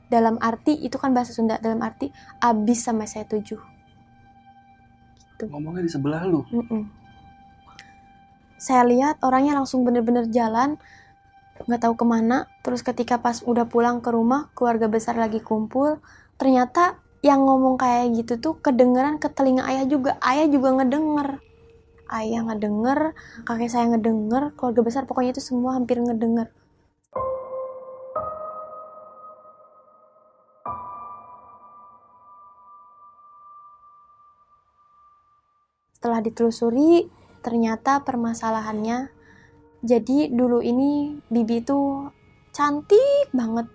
Dalam 0.06 0.40
arti 0.40 0.78
itu 0.86 0.96
kan 0.96 1.12
bahasa 1.12 1.34
Sunda 1.34 1.60
dalam 1.60 1.84
arti 1.84 2.08
abis 2.40 2.86
sampai 2.86 3.06
saya 3.10 3.28
tujuh. 3.28 3.60
Ngomongnya 5.50 5.84
di 5.84 5.92
sebelah 5.92 6.24
lu. 6.24 6.42
Mm-mm. 6.48 7.04
saya 8.56 8.88
lihat 8.88 9.20
orangnya 9.20 9.52
langsung 9.52 9.84
bener-bener 9.84 10.32
jalan 10.32 10.80
nggak 11.68 11.80
tahu 11.84 11.94
ke 12.00 12.06
mana. 12.08 12.48
Terus 12.64 12.80
ketika 12.80 13.20
pas 13.20 13.44
udah 13.44 13.68
pulang 13.68 14.00
ke 14.00 14.08
rumah 14.08 14.48
keluarga 14.56 14.88
besar 14.88 15.20
lagi 15.20 15.44
kumpul 15.44 16.00
ternyata 16.40 16.96
yang 17.20 17.44
ngomong 17.44 17.76
kayak 17.76 18.16
gitu 18.16 18.40
tuh 18.40 18.54
kedengeran 18.64 19.20
ke 19.20 19.28
telinga 19.28 19.68
ayah 19.68 19.84
juga. 19.84 20.16
Ayah 20.24 20.48
juga 20.48 20.72
ngedenger. 20.72 21.42
Ayah 22.08 22.40
ngedenger 22.48 23.12
kakek 23.44 23.68
saya 23.68 23.92
ngedenger 23.92 24.56
keluarga 24.56 24.80
besar 24.80 25.02
pokoknya 25.04 25.36
itu 25.36 25.42
semua 25.44 25.76
hampir 25.76 26.00
ngedenger 26.00 26.48
setelah 36.06 36.22
ditelusuri 36.22 37.10
ternyata 37.42 38.06
permasalahannya. 38.06 39.10
Jadi 39.82 40.30
dulu 40.30 40.62
ini 40.62 41.18
Bibi 41.26 41.66
itu 41.66 42.06
cantik 42.54 43.26
banget. 43.34 43.66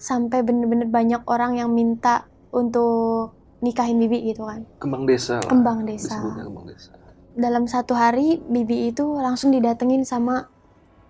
Sampai 0.00 0.40
bener-bener 0.40 0.88
banyak 0.88 1.28
orang 1.28 1.60
yang 1.60 1.68
minta 1.68 2.24
untuk 2.56 3.36
nikahin 3.60 4.00
Bibi 4.00 4.32
gitu 4.32 4.48
kan. 4.48 4.64
Kembang 4.80 5.04
desa 5.04 5.44
lah. 5.44 5.48
kembang 5.52 5.84
desa. 5.84 6.16
Disebutnya 6.16 6.44
kembang 6.48 6.66
desa. 6.72 6.90
dalam 7.36 7.68
satu 7.68 7.92
hari 7.92 8.40
Bibi 8.48 8.88
itu 8.88 9.04
langsung 9.20 9.52
didatengin 9.52 10.08
sama 10.08 10.48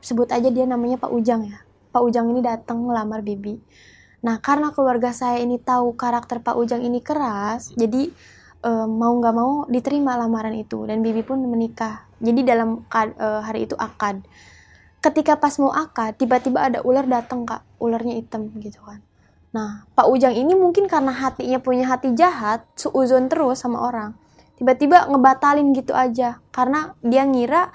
sebut 0.02 0.26
aja 0.34 0.50
dia 0.50 0.66
namanya 0.66 0.98
Pak 0.98 1.14
Ujang 1.14 1.46
ya. 1.46 1.62
Pak 1.94 2.02
Ujang 2.02 2.34
ini 2.34 2.42
datang 2.42 2.82
melamar 2.82 3.22
Bibi. 3.22 3.62
Nah 4.26 4.42
karena 4.42 4.74
keluarga 4.74 5.14
saya 5.14 5.38
ini 5.38 5.62
tahu 5.62 5.94
karakter 5.94 6.42
Pak 6.42 6.58
Ujang 6.58 6.82
ini 6.82 6.98
keras 6.98 7.70
jadi 7.78 8.10
eh, 8.64 8.86
mau 8.88 9.12
nggak 9.18 9.34
mau 9.34 9.52
diterima 9.70 10.18
lamaran 10.18 10.54
itu 10.56 10.86
dan 10.86 11.02
Bibi 11.04 11.22
pun 11.22 11.42
menikah. 11.42 12.06
Jadi 12.18 12.40
dalam 12.42 12.82
eh, 12.90 13.40
hari 13.44 13.66
itu 13.70 13.74
akad. 13.78 14.22
Ketika 14.98 15.38
pas 15.38 15.54
mau 15.62 15.70
akad 15.70 16.18
tiba-tiba 16.18 16.66
ada 16.66 16.78
ular 16.82 17.06
datang 17.06 17.46
kak. 17.46 17.62
Ularnya 17.78 18.18
hitam 18.18 18.50
gitu 18.58 18.82
kan. 18.82 18.98
Nah 19.54 19.86
Pak 19.94 20.06
Ujang 20.10 20.34
ini 20.34 20.52
mungkin 20.58 20.90
karena 20.90 21.14
hatinya 21.14 21.62
punya 21.62 21.86
hati 21.86 22.12
jahat 22.18 22.66
suuzon 22.74 23.30
terus 23.30 23.62
sama 23.62 23.86
orang 23.86 24.18
tiba-tiba 24.58 25.06
ngebatalin 25.06 25.70
gitu 25.70 25.94
aja. 25.94 26.42
Karena 26.50 26.98
dia 27.00 27.22
ngira 27.22 27.70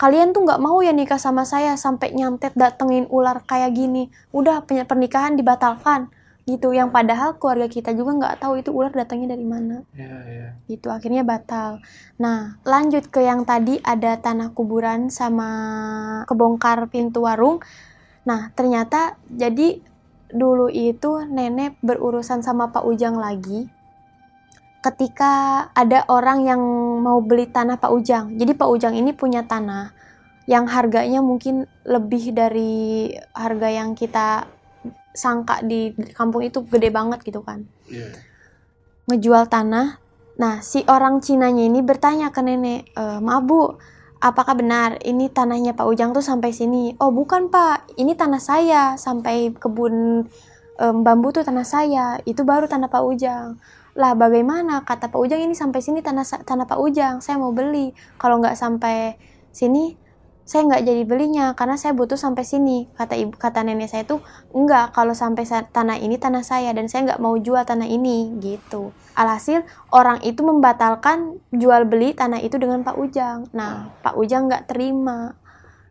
kalian 0.00 0.32
tuh 0.32 0.48
nggak 0.48 0.58
mau 0.64 0.80
ya 0.80 0.90
nikah 0.90 1.20
sama 1.20 1.44
saya 1.44 1.76
sampai 1.76 2.16
nyantet 2.16 2.56
datengin 2.56 3.04
ular 3.12 3.44
kayak 3.44 3.76
gini. 3.76 4.08
Udah 4.32 4.64
pernikahan 4.64 5.36
dibatalkan 5.36 6.08
gitu 6.42 6.74
yang 6.74 6.90
padahal 6.90 7.38
keluarga 7.38 7.70
kita 7.70 7.94
juga 7.94 8.18
nggak 8.18 8.36
tahu 8.42 8.58
itu 8.58 8.74
ular 8.74 8.90
datangnya 8.90 9.38
dari 9.38 9.46
mana. 9.46 9.86
Iya 9.94 10.18
iya. 10.26 10.48
gitu 10.66 10.90
akhirnya 10.90 11.22
batal. 11.22 11.78
Nah 12.18 12.58
lanjut 12.66 13.06
ke 13.08 13.22
yang 13.22 13.46
tadi 13.46 13.78
ada 13.82 14.18
tanah 14.18 14.50
kuburan 14.50 15.06
sama 15.06 15.50
kebongkar 16.26 16.90
pintu 16.90 17.22
warung. 17.22 17.62
Nah 18.26 18.50
ternyata 18.58 19.14
jadi 19.30 19.78
dulu 20.32 20.66
itu 20.72 21.22
nenek 21.30 21.78
berurusan 21.84 22.42
sama 22.42 22.74
Pak 22.74 22.88
Ujang 22.88 23.20
lagi 23.20 23.68
ketika 24.82 25.68
ada 25.78 26.02
orang 26.10 26.42
yang 26.42 26.62
mau 26.98 27.22
beli 27.22 27.46
tanah 27.46 27.78
Pak 27.78 27.92
Ujang. 27.94 28.34
Jadi 28.34 28.58
Pak 28.58 28.66
Ujang 28.66 28.98
ini 28.98 29.14
punya 29.14 29.46
tanah 29.46 29.94
yang 30.50 30.66
harganya 30.66 31.22
mungkin 31.22 31.70
lebih 31.86 32.34
dari 32.34 33.14
harga 33.30 33.68
yang 33.70 33.94
kita 33.94 34.50
sangka 35.12 35.60
di 35.62 35.92
kampung 36.16 36.42
itu 36.42 36.64
gede 36.66 36.88
banget 36.88 37.20
gitu 37.22 37.44
kan 37.44 37.64
Iya. 37.88 38.12
ngejual 39.08 39.50
tanah. 39.50 39.98
Nah, 40.40 40.64
si 40.64 40.80
orang 40.88 41.20
Cinanya 41.20 41.68
ini 41.68 41.84
bertanya 41.84 42.32
ke 42.32 42.40
nenek, 42.40 42.88
e, 42.96 43.04
maaf 43.20 43.44
bu, 43.44 43.76
apakah 44.22 44.56
benar 44.56 44.96
ini 45.04 45.28
tanahnya 45.28 45.76
Pak 45.76 45.84
Ujang 45.84 46.16
tuh 46.16 46.24
sampai 46.24 46.54
sini? 46.54 46.96
Oh 47.02 47.12
bukan 47.12 47.52
Pak, 47.52 47.92
ini 48.00 48.16
tanah 48.16 48.40
saya 48.40 48.82
sampai 48.96 49.52
kebun 49.52 50.24
em, 50.80 50.96
bambu 51.04 51.28
tuh 51.34 51.44
tanah 51.44 51.66
saya. 51.68 52.16
Itu 52.24 52.46
baru 52.48 52.64
tanah 52.70 52.88
Pak 52.88 53.02
Ujang. 53.04 53.60
Lah 53.92 54.16
bagaimana? 54.16 54.80
Kata 54.88 55.12
Pak 55.12 55.20
Ujang 55.20 55.44
ini 55.44 55.52
sampai 55.52 55.84
sini 55.84 56.00
tanah 56.00 56.24
tanah 56.24 56.64
Pak 56.64 56.78
Ujang. 56.80 57.20
Saya 57.20 57.36
mau 57.36 57.52
beli. 57.52 57.92
Kalau 58.16 58.40
nggak 58.40 58.56
sampai 58.56 59.20
sini, 59.52 59.92
saya 60.42 60.66
nggak 60.66 60.82
jadi 60.82 61.02
belinya 61.06 61.46
karena 61.54 61.78
saya 61.78 61.94
butuh 61.94 62.18
sampai 62.18 62.42
sini. 62.42 62.90
Kata 62.98 63.14
ibu, 63.14 63.30
kata 63.38 63.62
nenek 63.62 63.86
saya 63.86 64.02
tuh 64.02 64.18
enggak 64.50 64.90
kalau 64.90 65.14
sampai 65.14 65.46
sa- 65.46 65.62
tanah 65.64 66.02
ini 66.02 66.18
tanah 66.18 66.42
saya 66.42 66.74
dan 66.74 66.90
saya 66.90 67.06
nggak 67.06 67.22
mau 67.22 67.38
jual 67.38 67.62
tanah 67.62 67.86
ini 67.86 68.34
gitu. 68.42 68.90
Alhasil 69.14 69.62
orang 69.94 70.18
itu 70.26 70.42
membatalkan 70.42 71.38
jual 71.54 71.86
beli 71.86 72.12
tanah 72.12 72.42
itu 72.42 72.58
dengan 72.58 72.82
Pak 72.82 72.98
Ujang. 72.98 73.46
Nah 73.54 73.94
Pak 74.02 74.18
Ujang 74.18 74.50
nggak 74.50 74.66
terima. 74.66 75.38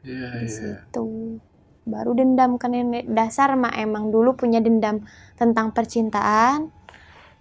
Iya 0.03 0.43
di 0.43 0.49
situ. 0.51 1.39
Baru 1.87 2.11
dendam 2.13 2.59
ke 2.59 2.67
nenek. 2.67 3.07
Dasar 3.07 3.55
mah 3.55 3.71
emang 3.73 4.11
dulu 4.11 4.35
punya 4.35 4.59
dendam 4.59 5.01
tentang 5.39 5.71
percintaan 5.71 6.69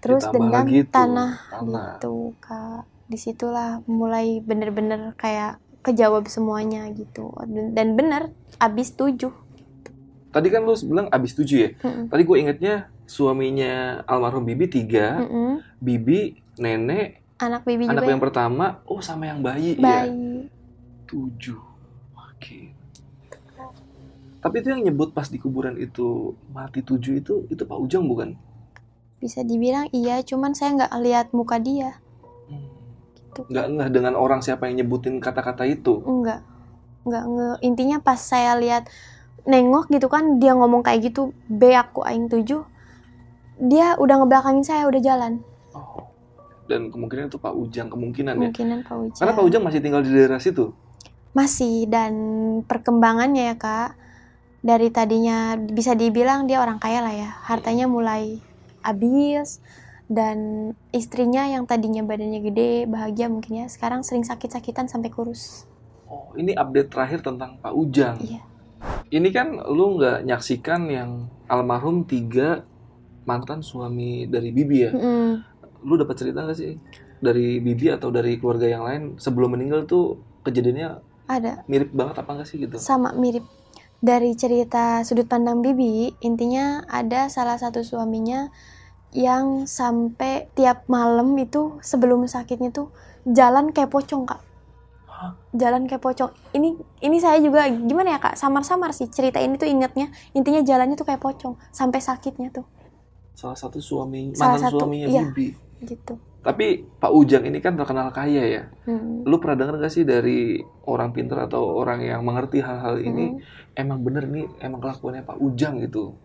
terus 0.00 0.24
Ditambah 0.24 0.40
dendam 0.48 0.64
lagi 0.64 0.80
tuh, 0.80 0.92
tanah. 0.94 1.32
tanah. 1.52 1.88
gitu 1.98 2.14
kak. 2.38 2.82
Di 3.10 3.18
situlah 3.18 3.82
mulai 3.90 4.38
bener-bener 4.40 5.12
kayak 5.18 5.58
kejawab 5.80 6.28
semuanya 6.28 6.88
gitu 6.92 7.32
dan, 7.72 7.96
bener 7.96 8.32
abis 8.60 8.92
tujuh 8.94 9.32
Tadi 10.30 10.46
kan 10.46 10.62
lu 10.62 10.78
bilang 10.86 11.10
abis 11.10 11.34
tujuh 11.34 11.58
ya. 11.58 11.70
Mm-mm. 11.82 12.06
Tadi 12.06 12.22
gue 12.22 12.36
ingetnya 12.38 12.86
suaminya 13.02 14.06
almarhum 14.06 14.46
Bibi 14.46 14.70
tiga, 14.70 15.26
Mm-mm. 15.26 15.58
Bibi, 15.82 16.38
nenek, 16.54 17.18
anak 17.42 17.66
bibi 17.66 17.90
anak 17.90 18.06
juga 18.06 18.14
yang 18.14 18.22
pertama, 18.22 18.78
oh 18.86 19.02
sama 19.02 19.26
yang 19.26 19.42
bayi, 19.42 19.74
ya? 19.74 19.82
ya. 19.82 19.82
bayi 19.82 20.46
Tujuh. 21.10 21.58
Oke. 22.14 22.70
Tapi 24.38 24.54
itu 24.62 24.70
yang 24.70 24.86
nyebut 24.86 25.10
pas 25.10 25.26
di 25.26 25.42
kuburan 25.42 25.74
itu 25.82 26.38
mati 26.54 26.78
tujuh 26.78 27.18
itu 27.18 27.50
itu 27.50 27.62
Pak 27.66 27.78
Ujang 27.82 28.06
bukan? 28.06 28.38
bisa 29.20 29.44
dibilang 29.44 29.86
iya 29.92 30.24
cuman 30.24 30.56
saya 30.56 30.80
nggak 30.80 30.92
lihat 31.04 31.26
muka 31.36 31.60
dia. 31.60 32.00
Gitu 33.30 33.46
Nggak 33.46 33.66
ngeh 33.70 33.88
dengan 33.90 34.14
orang 34.14 34.42
siapa 34.42 34.66
yang 34.66 34.82
nyebutin 34.82 35.18
kata-kata 35.18 35.64
itu. 35.64 36.02
enggak 36.02 36.42
nggak 37.00 37.24
nge 37.24 37.48
intinya 37.62 37.96
pas 37.96 38.18
saya 38.18 38.52
lihat 38.54 38.84
nengok 39.42 39.88
gitu 39.88 40.06
kan 40.06 40.36
dia 40.36 40.52
ngomong 40.52 40.84
kayak 40.84 41.08
gitu 41.08 41.32
be 41.48 41.72
aku 41.72 42.04
aing 42.04 42.28
tujuh 42.28 42.60
dia 43.56 43.96
udah 43.96 44.20
ngebelakangin 44.20 44.60
saya 44.62 44.84
udah 44.84 45.00
jalan 45.00 45.40
Oh. 45.70 46.02
Dan 46.66 46.90
kemungkinan 46.90 47.26
itu 47.26 47.38
Pak 47.38 47.50
Ujang 47.52 47.88
kemungkinan 47.88 48.34
ya. 48.34 48.50
kemungkinan 48.50 48.78
Pak 48.82 48.96
Ujang 48.96 49.18
Karena 49.18 49.32
Pak 49.32 49.44
Ujang 49.44 49.62
masih 49.62 49.80
tinggal 49.80 50.02
di 50.02 50.10
daerah 50.10 50.38
situ. 50.38 50.74
masih 51.30 51.86
dan 51.86 52.12
perkembangannya 52.66 53.48
ya 53.48 53.56
kak 53.56 53.94
dari 54.60 54.90
tadinya 54.90 55.54
bisa 55.56 55.94
dibilang 55.94 56.44
dia 56.44 56.58
orang 56.58 56.76
kaya 56.76 57.00
lah 57.00 57.14
ya 57.14 57.30
hartanya 57.44 57.86
mulai 57.86 58.42
habis 58.82 59.62
dan 60.10 60.38
istrinya 60.90 61.46
yang 61.46 61.70
tadinya 61.70 62.02
badannya 62.02 62.42
gede 62.42 62.90
bahagia 62.90 63.30
mungkin 63.30 63.62
ya 63.62 63.66
sekarang 63.70 64.02
sering 64.02 64.26
sakit-sakitan 64.26 64.90
sampai 64.90 65.08
kurus 65.08 65.70
Oh, 66.10 66.34
ini 66.34 66.50
update 66.58 66.90
terakhir 66.90 67.22
tentang 67.22 67.62
Pak 67.62 67.70
Ujang. 67.70 68.18
iya 68.18 68.42
Ini 69.14 69.30
kan 69.30 69.54
lu 69.70 69.94
nggak 69.94 70.26
nyaksikan 70.26 70.90
yang 70.90 71.30
almarhum 71.46 72.02
tiga 72.02 72.66
mantan 73.22 73.62
suami 73.62 74.26
dari 74.26 74.50
Bibi 74.50 74.78
ya? 74.82 74.90
Mm-mm. 74.90 75.30
Lu 75.86 75.94
dapat 75.94 76.18
cerita 76.18 76.42
nggak 76.42 76.58
sih 76.58 76.74
dari 77.22 77.62
Bibi 77.62 77.94
atau 77.94 78.10
dari 78.10 78.40
keluarga 78.42 78.66
yang 78.66 78.82
lain 78.82 79.02
sebelum 79.22 79.54
meninggal 79.54 79.86
tuh 79.86 80.18
kejadiannya 80.42 80.98
ada 81.30 81.62
mirip 81.70 81.94
banget 81.94 82.16
apa 82.26 82.30
nggak 82.34 82.48
sih 82.48 82.58
gitu? 82.58 82.74
sama 82.80 83.14
mirip 83.14 83.46
dari 84.00 84.32
cerita 84.34 85.04
sudut 85.06 85.28
pandang 85.28 85.60
Bibi 85.62 86.16
intinya 86.24 86.82
ada 86.88 87.28
salah 87.30 87.60
satu 87.60 87.84
suaminya 87.84 88.48
yang 89.10 89.66
sampai 89.66 90.46
tiap 90.54 90.86
malam 90.86 91.34
itu 91.34 91.78
sebelum 91.82 92.24
sakitnya 92.24 92.70
tuh 92.70 92.94
jalan 93.26 93.74
kayak 93.74 93.90
pocong 93.90 94.22
kak 94.24 94.38
Hah? 95.04 95.34
jalan 95.52 95.84
kayak 95.84 96.00
pocong 96.00 96.30
ini 96.54 96.78
ini 97.02 97.18
saya 97.18 97.42
juga 97.42 97.66
gimana 97.68 98.16
ya 98.16 98.20
kak 98.22 98.38
samar-samar 98.38 98.94
sih 98.94 99.10
cerita 99.10 99.42
ini 99.42 99.58
tuh 99.58 99.66
ingetnya 99.66 100.08
intinya 100.32 100.62
jalannya 100.62 100.94
tuh 100.94 101.04
kayak 101.04 101.20
pocong 101.20 101.58
sampai 101.70 101.98
sakitnya 101.98 102.50
tuh 102.50 102.64
Salah 103.30 103.56
satu 103.56 103.80
suami 103.80 104.36
Salah 104.36 104.60
mantan 104.60 104.68
satu, 104.68 104.84
suaminya 104.84 105.08
iya. 105.08 105.24
Bibi. 105.24 105.48
gitu 105.80 106.14
Tapi 106.40 106.84
Pak 106.96 107.12
Ujang 107.12 107.44
ini 107.44 107.60
kan 107.60 107.76
terkenal 107.76 108.08
kaya 108.12 108.44
ya. 108.48 108.62
Hmm. 108.88 109.28
Lu 109.28 109.36
pernah 109.40 109.60
dengar 109.60 109.76
gak 109.76 109.92
sih 109.92 110.08
dari 110.08 110.56
orang 110.84 111.12
pintar 111.12 111.44
atau 111.44 111.68
orang 111.76 112.00
yang 112.00 112.24
mengerti 112.24 112.64
hal-hal 112.64 112.96
ini 112.96 113.36
Hmm. 113.36 113.40
emang 113.76 114.00
bener 114.00 114.24
nih 114.24 114.48
emang 114.60 114.80
kelakuannya 114.80 115.20
Pak 115.20 115.36
Ujang 115.36 115.80
gitu? 115.80 116.16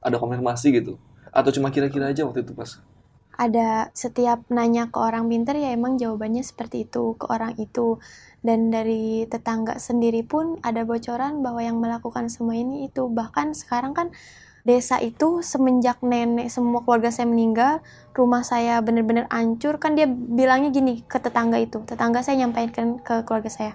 Ada 0.00 0.16
konfirmasi 0.16 0.72
gitu? 0.72 0.96
Atau 1.38 1.54
cuma 1.54 1.70
kira-kira 1.70 2.10
aja 2.10 2.26
waktu 2.26 2.42
itu 2.42 2.52
pas? 2.52 2.82
ada 3.38 3.94
setiap 3.94 4.42
nanya 4.50 4.90
ke 4.90 4.98
orang 4.98 5.30
pinter 5.30 5.54
ya 5.54 5.70
emang 5.70 5.94
jawabannya 5.94 6.42
seperti 6.42 6.90
itu 6.90 7.14
ke 7.14 7.30
orang 7.30 7.54
itu 7.54 8.02
dan 8.42 8.74
dari 8.74 9.30
tetangga 9.30 9.78
sendiri 9.78 10.26
pun 10.26 10.58
ada 10.66 10.82
bocoran 10.82 11.38
bahwa 11.38 11.62
yang 11.62 11.78
melakukan 11.78 12.26
semua 12.26 12.58
ini 12.58 12.90
itu 12.90 13.06
bahkan 13.06 13.54
sekarang 13.54 13.94
kan 13.94 14.10
desa 14.66 14.98
itu 14.98 15.38
semenjak 15.40 16.02
nenek 16.02 16.50
semua 16.50 16.82
keluarga 16.82 17.14
saya 17.14 17.30
meninggal 17.30 17.78
rumah 18.10 18.42
saya 18.42 18.82
bener-bener 18.82 19.30
hancur 19.30 19.78
kan 19.78 19.94
dia 19.94 20.10
bilangnya 20.10 20.74
gini 20.74 21.06
ke 21.06 21.22
tetangga 21.22 21.62
itu 21.62 21.78
tetangga 21.86 22.26
saya 22.26 22.42
nyampaikan 22.42 22.98
ke 22.98 23.22
keluarga 23.22 23.48
saya 23.54 23.72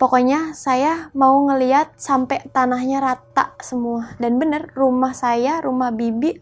pokoknya 0.00 0.56
saya 0.56 1.12
mau 1.12 1.36
ngeliat 1.44 2.00
sampai 2.00 2.48
tanahnya 2.48 3.04
rata 3.04 3.52
semua. 3.60 4.16
Dan 4.16 4.40
bener 4.40 4.72
rumah 4.72 5.12
saya 5.12 5.60
rumah 5.60 5.92
bibi 5.92 6.40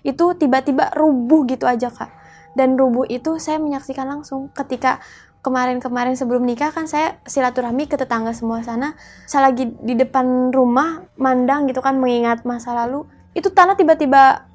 itu 0.00 0.24
tiba-tiba 0.40 0.88
rubuh 0.96 1.44
gitu 1.44 1.68
aja 1.68 1.92
kak. 1.92 2.08
Dan 2.56 2.80
rubuh 2.80 3.04
itu 3.04 3.36
saya 3.36 3.60
menyaksikan 3.60 4.08
langsung. 4.08 4.48
Ketika 4.56 5.04
kemarin-kemarin 5.44 6.16
sebelum 6.16 6.48
nikah 6.48 6.72
kan 6.72 6.88
saya 6.88 7.20
silaturahmi 7.28 7.84
ke 7.84 8.00
tetangga 8.00 8.32
semua 8.32 8.64
sana. 8.64 8.96
Saya 9.28 9.52
lagi 9.52 9.68
di 9.84 9.92
depan 9.92 10.48
rumah 10.48 11.04
mandang 11.20 11.68
gitu 11.68 11.84
kan 11.84 12.00
mengingat 12.00 12.48
masa 12.48 12.72
lalu. 12.72 13.04
Itu 13.36 13.52
tanah 13.52 13.76
tiba-tiba 13.76 14.48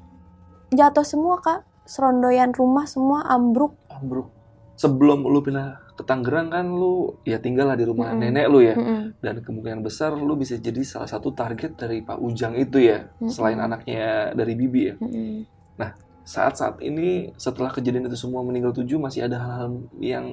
jatuh 0.74 1.06
semua 1.06 1.38
kak. 1.38 1.62
Serondoyan 1.86 2.50
rumah 2.50 2.90
semua 2.90 3.22
ambruk. 3.30 3.78
Ambruk. 3.90 4.30
Sebelum 4.74 5.22
lu 5.26 5.38
pindah 5.38 5.89
ke 6.00 6.04
Tangerang 6.08 6.48
kan 6.54 6.66
lu 6.80 7.20
ya 7.30 7.38
tinggal 7.44 7.66
lah 7.70 7.76
di 7.80 7.84
rumah 7.90 8.08
Mm-mm. 8.10 8.20
nenek 8.22 8.46
lu 8.52 8.58
ya. 8.64 8.76
Mm-mm. 8.80 9.00
Dan 9.24 9.34
kemungkinan 9.44 9.80
besar 9.84 10.10
lu 10.16 10.34
bisa 10.42 10.56
jadi 10.56 10.80
salah 10.92 11.08
satu 11.14 11.28
target 11.40 11.76
dari 11.76 12.00
Pak 12.08 12.18
Ujang 12.26 12.54
itu 12.56 12.78
ya. 12.80 12.98
Mm-mm. 13.20 13.30
Selain 13.34 13.58
anaknya 13.60 14.32
dari 14.38 14.54
Bibi 14.60 14.80
ya. 14.90 14.94
Mm-mm. 15.00 15.46
Saat-saat 16.30 16.78
ini 16.84 17.34
setelah 17.34 17.74
kejadian 17.74 18.06
itu 18.06 18.14
semua 18.14 18.46
meninggal 18.46 18.70
tujuh 18.70 19.02
masih 19.02 19.26
ada 19.26 19.36
hal-hal 19.42 19.68
yang 19.98 20.26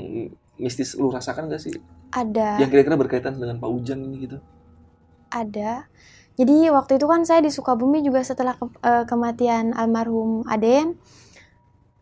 mistis 0.62 0.94
lu 1.00 1.10
rasakan 1.10 1.50
gak 1.50 1.62
sih? 1.64 1.74
ada 2.12 2.50
Yang 2.62 2.70
kira-kira 2.78 2.98
berkaitan 3.02 3.34
dengan 3.42 3.58
Pak 3.58 3.70
Ujang 3.72 4.00
ini 4.06 4.30
gitu. 4.30 4.38
ada 5.32 5.86
jadi 6.40 6.70
waktu 6.72 7.02
itu 7.02 7.06
kan 7.10 7.22
saya 7.28 7.42
di 7.44 7.52
Sukabumi 7.52 8.00
juga 8.06 8.22
setelah 8.24 8.56
ke- 8.60 8.70
eh, 8.86 9.04
kematian 9.10 9.74
almarhum 9.76 10.46
Aden 10.48 10.96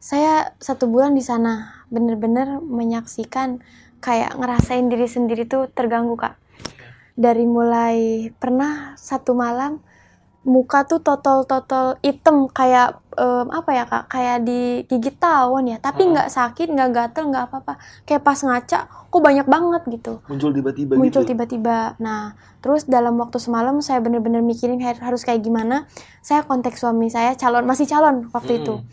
saya 0.06 0.54
satu 0.62 0.86
bulan 0.86 1.18
di 1.18 1.26
sana 1.26 1.82
bener-bener 1.90 2.62
menyaksikan 2.62 3.58
kayak 3.98 4.38
ngerasain 4.38 4.86
diri 4.86 5.10
sendiri 5.10 5.50
tuh 5.50 5.66
terganggu 5.74 6.14
kak 6.14 6.38
dari 7.18 7.50
mulai 7.50 8.30
pernah 8.38 8.94
satu 9.02 9.34
malam 9.34 9.82
muka 10.46 10.86
tuh 10.86 11.02
totol-totol 11.02 11.98
hitam 12.06 12.46
kayak 12.46 13.02
em, 13.18 13.50
apa 13.50 13.72
ya 13.74 13.84
kak 13.90 14.04
kayak 14.06 14.46
digigit 14.46 15.18
tawon 15.18 15.74
ya 15.74 15.82
tapi 15.82 16.06
Hmm. 16.06 16.14
nggak 16.14 16.30
sakit 16.30 16.70
nggak 16.70 16.90
gatel 16.94 17.34
nggak 17.34 17.50
apa-apa 17.50 17.74
kayak 18.06 18.22
pas 18.22 18.38
ngaca 18.38 18.86
kok 18.86 19.22
banyak 19.26 19.48
banget 19.50 19.82
gitu 19.90 20.22
Muncul 20.30 20.54
tiba-tiba 20.54 20.94
muncul 21.02 21.26
gitu. 21.26 21.34
tiba-tiba. 21.34 21.96
Nah, 21.98 22.36
terus 22.62 22.86
dalam 22.86 23.18
waktu 23.18 23.42
semalam 23.42 23.82
saya 23.82 24.04
bener-bener 24.04 24.44
mikirin 24.44 24.78
har- 24.84 25.00
harus 25.02 25.24
kayak 25.24 25.40
gimana. 25.42 25.88
Saya 26.22 26.44
kontak 26.44 26.76
suami 26.76 27.08
saya 27.08 27.34
calon 27.34 27.64
masih 27.64 27.88
calon 27.88 28.28
waktu 28.30 28.60
itu. 28.62 28.84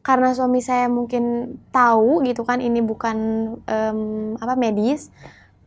Karena 0.00 0.32
suami 0.32 0.64
saya 0.64 0.88
mungkin 0.88 1.56
tahu 1.70 2.24
gitu 2.24 2.40
kan 2.42 2.58
ini 2.58 2.80
bukan 2.80 3.16
em, 3.64 3.98
apa 4.40 4.56
medis 4.56 5.12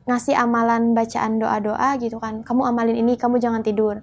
ngasih 0.03 0.35
amalan 0.35 0.91
bacaan 0.91 1.39
doa-doa 1.39 1.95
gitu 2.01 2.17
kan. 2.19 2.43
Kamu 2.43 2.65
amalin 2.65 2.97
ini, 2.97 3.15
kamu 3.15 3.39
jangan 3.39 3.63
tidur. 3.63 4.01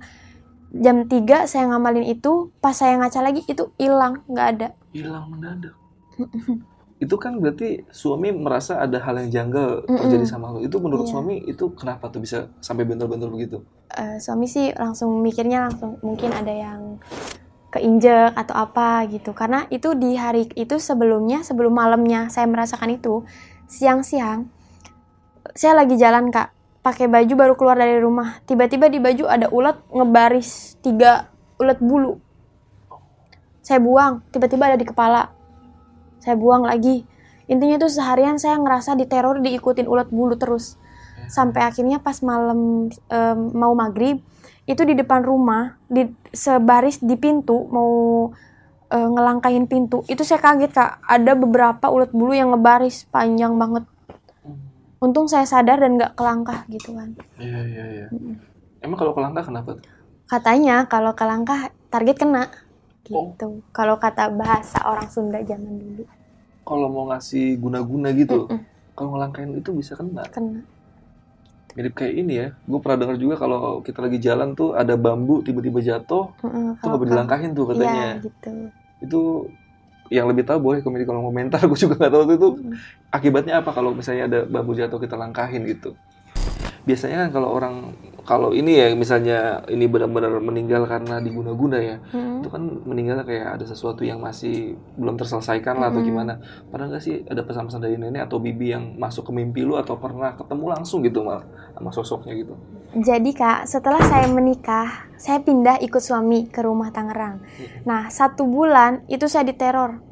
Jam 0.71 1.05
3 1.05 1.45
saya 1.45 1.67
ngamalin 1.67 2.07
itu, 2.07 2.55
pas 2.63 2.73
saya 2.73 2.95
ngaca 2.97 3.21
lagi 3.21 3.43
itu 3.43 3.75
hilang, 3.77 4.23
nggak 4.31 4.47
ada. 4.55 4.69
Hilang 4.95 5.29
mendadak. 5.29 5.75
itu 7.01 7.17
kan 7.17 7.41
berarti 7.41 7.89
suami 7.89 8.29
merasa 8.29 8.77
ada 8.77 9.01
hal 9.01 9.25
yang 9.25 9.31
janggal 9.49 9.89
terjadi 9.89 10.21
Mm-mm. 10.21 10.31
sama 10.31 10.53
lu. 10.53 10.61
Itu 10.61 10.79
menurut 10.85 11.09
Iya. 11.09 11.13
suami 11.17 11.35
itu 11.49 11.73
kenapa 11.73 12.13
tuh 12.13 12.21
bisa 12.21 12.53
sampai 12.61 12.85
bentul-bentul 12.85 13.33
begitu? 13.33 13.65
Eh, 13.91 14.21
suami 14.21 14.45
sih 14.45 14.69
langsung 14.77 15.25
mikirnya 15.25 15.65
langsung 15.65 15.97
mungkin 16.05 16.29
ada 16.31 16.53
yang 16.53 17.01
keinjek 17.71 18.35
atau 18.35 18.55
apa 18.55 19.07
gitu. 19.09 19.31
Karena 19.33 19.67
itu 19.71 19.95
di 19.95 20.15
hari 20.19 20.51
itu 20.59 20.79
sebelumnya 20.83 21.47
sebelum 21.47 21.75
malamnya 21.75 22.29
saya 22.29 22.47
merasakan 22.51 22.99
itu 22.99 23.23
siang-siang 23.71 24.51
saya 25.55 25.75
lagi 25.75 25.99
jalan 25.99 26.31
kak. 26.31 26.53
Pakai 26.81 27.13
baju 27.13 27.35
baru 27.37 27.55
keluar 27.61 27.77
dari 27.77 28.01
rumah. 28.01 28.41
Tiba-tiba 28.49 28.89
di 28.89 28.97
baju 28.97 29.25
ada 29.29 29.53
ulat 29.53 29.85
ngebaris 29.93 30.81
tiga 30.81 31.29
ulat 31.61 31.77
bulu. 31.77 32.17
Saya 33.61 33.85
buang 33.85 34.25
tiba-tiba 34.33 34.73
ada 34.73 34.79
di 34.81 34.89
kepala. 34.89 35.29
Saya 36.25 36.41
buang 36.41 36.65
lagi. 36.65 37.05
Intinya 37.53 37.77
tuh 37.77 37.93
seharian 37.93 38.41
saya 38.41 38.57
ngerasa 38.57 38.97
diteror 38.97 39.45
diikutin 39.45 39.85
ulat 39.85 40.09
bulu 40.09 40.41
terus. 40.41 40.81
Sampai 41.29 41.69
akhirnya 41.69 42.01
pas 42.01 42.17
malam 42.25 42.89
em, 42.89 43.39
mau 43.53 43.77
maghrib 43.77 44.25
itu 44.71 44.83
di 44.85 44.95
depan 44.95 45.21
rumah 45.21 45.75
di 45.87 46.07
sebaris 46.31 47.03
di 47.03 47.15
pintu 47.15 47.67
mau 47.69 47.91
eh, 48.87 49.09
ngelangkahin 49.11 49.67
pintu 49.67 50.07
itu 50.07 50.23
saya 50.23 50.39
kaget 50.39 50.71
kak 50.71 50.91
ada 51.03 51.35
beberapa 51.35 51.91
ulat 51.91 52.11
bulu 52.11 52.31
yang 52.31 52.55
ngebaris 52.55 53.05
panjang 53.09 53.55
banget 53.55 53.83
untung 55.01 55.27
saya 55.27 55.43
sadar 55.45 55.81
dan 55.81 55.97
nggak 55.97 56.13
kelangkah 56.13 56.63
gitu 56.69 56.93
kan 56.93 57.17
Iya 57.37 57.61
iya 57.65 57.85
iya. 57.89 58.07
Mm-mm. 58.09 58.37
Emang 58.81 58.97
kalau 58.97 59.13
kelangkah 59.13 59.43
kenapa? 59.43 59.81
katanya 60.25 60.87
kalau 60.87 61.13
kelangkah 61.13 61.69
target 61.89 62.17
kena 62.17 62.45
Oh. 63.11 63.35
gitu 63.35 63.67
kalau 63.75 63.99
kata 63.99 64.31
bahasa 64.31 64.79
orang 64.87 65.11
Sunda 65.11 65.43
zaman 65.43 65.75
dulu 65.75 66.05
Kalau 66.63 66.87
mau 66.87 67.11
ngasih 67.11 67.59
guna-guna 67.59 68.15
gitu, 68.15 68.47
Mm-mm, 68.47 68.63
kalau 68.95 69.19
ngelangkain 69.19 69.51
itu 69.53 69.75
bisa 69.75 69.99
kena. 69.99 70.23
kena 70.31 70.63
Mirip 71.79 71.95
kayak 71.95 72.15
ini 72.19 72.33
ya. 72.35 72.47
Gue 72.67 72.79
pernah 72.83 72.99
dengar 73.07 73.17
juga 73.21 73.35
kalau 73.39 73.81
kita 73.81 74.03
lagi 74.03 74.19
jalan 74.19 74.59
tuh 74.59 74.75
ada 74.75 74.95
bambu 74.99 75.43
tiba-tiba 75.47 75.79
jatuh, 75.79 76.35
Mm-mm, 76.43 76.79
itu 76.79 76.85
nggak 76.87 77.01
boleh 77.01 77.11
dilangkahin 77.15 77.51
tuh 77.55 77.65
katanya. 77.71 78.19
Iya 78.19 78.25
gitu 78.27 78.51
Itu 79.01 79.21
yang 80.11 80.27
lebih 80.27 80.43
tahu 80.43 80.59
boleh 80.59 80.79
komen 80.83 80.99
di 80.99 81.07
kolom 81.07 81.23
komentar. 81.23 81.63
Gue 81.71 81.79
juga 81.79 81.95
nggak 81.99 82.13
tahu 82.13 82.23
itu 82.27 82.49
Mm. 82.59 82.75
akibatnya 83.15 83.55
apa 83.63 83.71
kalau 83.71 83.95
misalnya 83.95 84.25
ada 84.27 84.39
bambu 84.47 84.75
jatuh 84.75 84.99
kita 84.99 85.15
langkahin 85.15 85.63
gitu. 85.67 85.95
Biasanya 86.85 87.27
kan 87.27 87.31
kalau 87.35 87.49
orang 87.53 87.75
kalau 88.21 88.55
ini 88.55 88.79
ya 88.79 88.87
misalnya 88.95 89.65
ini 89.67 89.91
benar-benar 89.91 90.39
meninggal 90.39 90.87
karena 90.87 91.19
diguna-guna 91.19 91.79
ya, 91.83 91.97
Mm-mm. 92.15 92.45
itu 92.45 92.49
kan 92.53 92.63
meninggalnya 92.87 93.27
kayak 93.27 93.59
ada 93.59 93.65
sesuatu 93.67 94.07
yang 94.07 94.23
masih 94.23 94.79
belum 94.95 95.19
terselesaikan 95.19 95.81
lah 95.81 95.91
atau 95.91 95.99
Mm-mm. 95.99 96.11
gimana. 96.15 96.39
Pernah 96.71 96.95
nggak 96.95 97.03
sih 97.03 97.27
ada 97.27 97.43
pesan-pesan 97.43 97.83
dari 97.83 97.97
nenek 97.99 98.31
atau 98.31 98.39
bibi 98.39 98.71
yang 98.71 98.95
masuk 99.01 99.29
ke 99.29 99.33
mimpi 99.35 99.67
lu 99.67 99.75
atau 99.75 99.99
pernah 99.99 100.37
ketemu 100.39 100.65
langsung 100.69 101.03
gitu 101.03 101.27
mal 101.27 101.43
sama 101.75 101.91
sosoknya 101.91 102.37
gitu? 102.39 102.55
Jadi 102.91 103.31
kak, 103.35 103.71
setelah 103.71 104.03
saya 104.03 104.27
menikah, 104.27 105.11
saya 105.15 105.39
pindah 105.43 105.79
ikut 105.79 106.03
suami 106.03 106.51
ke 106.51 106.63
rumah 106.63 106.91
Tangerang. 106.91 107.39
Nah, 107.87 108.11
satu 108.11 108.47
bulan 108.47 109.07
itu 109.07 109.31
saya 109.31 109.47
diteror. 109.47 110.03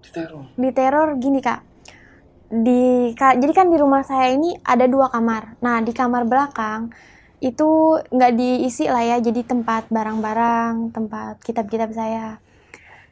Diteror. 0.00 0.44
Diteror 0.56 1.08
gini 1.20 1.44
kak, 1.44 1.60
di 2.50 3.14
jadi 3.16 3.52
kan 3.54 3.66
di 3.72 3.78
rumah 3.78 4.02
saya 4.02 4.34
ini 4.36 4.58
ada 4.66 4.86
dua 4.90 5.06
kamar. 5.14 5.56
Nah, 5.64 5.78
di 5.86 5.92
kamar 5.94 6.26
belakang 6.26 6.90
itu 7.40 7.68
nggak 8.12 8.32
diisi 8.36 8.84
lah 8.90 9.02
ya, 9.06 9.16
jadi 9.22 9.40
tempat 9.46 9.88
barang-barang, 9.88 10.92
tempat 10.92 11.34
kitab-kitab 11.46 11.90
saya. 11.96 12.26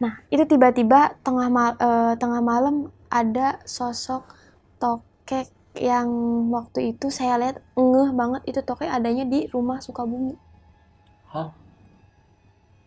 Nah, 0.02 0.14
itu 0.34 0.44
tiba-tiba 0.52 1.00
tengah 1.26 1.48
mal- 1.50 1.78
eh, 1.80 2.14
tengah 2.22 2.42
malam 2.42 2.90
ada 3.10 3.58
sosok 3.64 4.22
tokek 4.82 5.48
yang 5.78 6.08
waktu 6.50 6.94
itu 6.94 7.06
saya 7.18 7.34
lihat 7.40 7.56
ngeh 7.78 8.10
banget 8.20 8.42
itu 8.50 8.60
tokek 8.66 8.90
adanya 8.90 9.24
di 9.24 9.46
rumah 9.54 9.78
Sukabumi 9.78 10.34
Hah? 11.32 11.52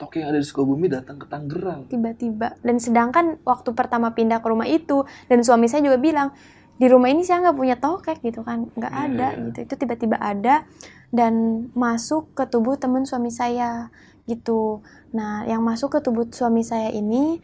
Tok 0.02 0.18
yang 0.18 0.34
ada 0.34 0.42
di 0.42 0.48
Sukabumi 0.48 0.90
datang 0.90 1.22
ke 1.22 1.30
Tangerang. 1.30 1.86
tiba-tiba. 1.86 2.58
Dan 2.66 2.82
sedangkan 2.82 3.38
waktu 3.46 3.70
pertama 3.72 4.18
pindah 4.18 4.42
ke 4.42 4.48
rumah 4.50 4.66
itu 4.66 5.06
dan 5.30 5.46
suami 5.46 5.70
saya 5.70 5.86
juga 5.86 6.02
bilang 6.02 6.34
di 6.82 6.90
rumah 6.90 7.14
ini 7.14 7.22
saya 7.22 7.46
nggak 7.46 7.58
punya 7.62 7.78
tokek 7.78 8.26
gitu 8.26 8.42
kan, 8.42 8.66
nggak 8.74 8.90
Iya, 8.90 9.02
ada 9.06 9.28
iya. 9.30 9.44
gitu. 9.46 9.58
Itu 9.70 9.74
tiba-tiba 9.78 10.18
ada 10.18 10.66
dan 11.14 11.34
masuk 11.78 12.34
ke 12.34 12.50
tubuh 12.50 12.82
teman 12.82 13.06
suami 13.06 13.30
saya 13.30 13.94
gitu. 14.26 14.82
Nah, 15.14 15.46
yang 15.46 15.62
masuk 15.62 15.94
ke 15.94 16.00
tubuh 16.02 16.26
suami 16.34 16.66
saya 16.66 16.90
ini 16.90 17.38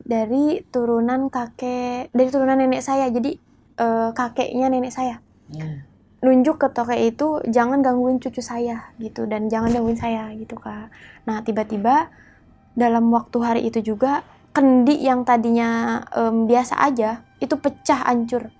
dari 0.00 0.66
turunan 0.66 1.30
kakek, 1.30 2.10
dari 2.10 2.28
turunan 2.34 2.58
nenek 2.58 2.82
saya. 2.82 3.06
Jadi 3.06 3.38
eh, 3.78 4.10
kakeknya 4.10 4.66
nenek 4.66 4.90
saya 4.90 5.22
Hmm. 5.50 5.82
Nunjuk 6.20 6.60
ke 6.60 6.68
tokek 6.68 7.16
itu 7.16 7.40
jangan 7.48 7.80
gangguin 7.80 8.20
cucu 8.20 8.44
saya 8.44 8.92
gitu 9.00 9.24
dan 9.24 9.48
jangan 9.48 9.72
gangguin 9.72 9.96
saya 9.96 10.28
gitu 10.36 10.60
kak. 10.60 10.92
Nah 11.24 11.40
tiba-tiba 11.40 12.12
dalam 12.76 13.08
waktu 13.08 13.38
hari 13.40 13.60
itu 13.68 13.80
juga 13.80 14.20
kendi 14.52 15.00
yang 15.00 15.24
tadinya 15.24 16.00
em, 16.12 16.44
biasa 16.44 16.76
aja 16.76 17.24
itu 17.40 17.56
pecah 17.56 18.04
hancur. 18.04 18.52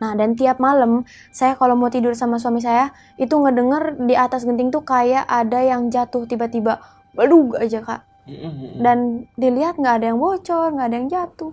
Nah 0.00 0.16
dan 0.16 0.32
tiap 0.32 0.56
malam 0.58 1.04
saya 1.28 1.60
kalau 1.60 1.76
mau 1.76 1.92
tidur 1.92 2.16
sama 2.16 2.40
suami 2.40 2.64
saya 2.64 2.96
itu 3.20 3.36
ngedenger 3.36 4.00
di 4.08 4.16
atas 4.16 4.48
genting 4.48 4.72
tuh 4.72 4.80
kayak 4.80 5.28
ada 5.28 5.60
yang 5.60 5.92
jatuh 5.92 6.24
tiba-tiba 6.24 6.80
belug 7.12 7.60
aja 7.60 7.84
kak. 7.84 8.00
Dan 8.80 9.28
dilihat 9.36 9.76
nggak 9.76 10.00
ada 10.00 10.06
yang 10.08 10.18
bocor 10.18 10.72
nggak 10.72 10.88
ada 10.88 10.96
yang 10.96 11.08
jatuh 11.12 11.52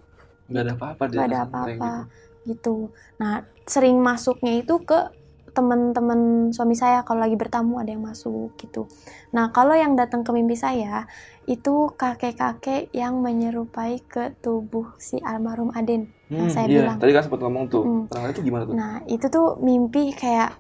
nggak 0.52 0.64
ada 0.68 0.74
apa-apa 0.76 1.04
nggak 1.08 1.28
ada 1.28 1.40
apa-apa 1.48 1.72
gitu. 1.72 2.31
Gitu. 2.46 2.94
Nah, 3.22 3.46
sering 3.66 4.02
masuknya 4.02 4.62
itu 4.62 4.82
ke 4.82 5.12
teman-teman 5.52 6.52
suami 6.56 6.80
saya 6.80 7.04
kalau 7.04 7.28
lagi 7.28 7.36
bertamu 7.36 7.76
ada 7.78 7.92
yang 7.92 8.04
masuk 8.08 8.56
gitu. 8.56 8.88
Nah, 9.36 9.52
kalau 9.52 9.76
yang 9.76 10.00
datang 10.00 10.24
ke 10.24 10.32
mimpi 10.32 10.56
saya 10.56 11.12
itu 11.44 11.92
kakek-kakek 12.00 12.88
yang 12.96 13.20
menyerupai 13.20 14.00
ke 14.08 14.32
tubuh 14.40 14.96
si 14.96 15.20
almarhum 15.20 15.76
Aden. 15.76 16.08
yang 16.32 16.48
Hmm, 16.48 16.54
saya 16.54 16.66
iya. 16.72 16.88
bilang. 16.88 16.98
Tadi 17.04 17.12
kan 17.12 17.24
sempat 17.28 17.42
ngomong 17.44 17.64
tuh. 17.68 17.84
Hmm. 17.84 18.32
Itu 18.32 18.40
gimana 18.40 18.64
tuh? 18.64 18.74
Nah, 18.74 19.04
itu 19.12 19.28
tuh 19.28 19.60
mimpi 19.60 20.16
kayak 20.16 20.56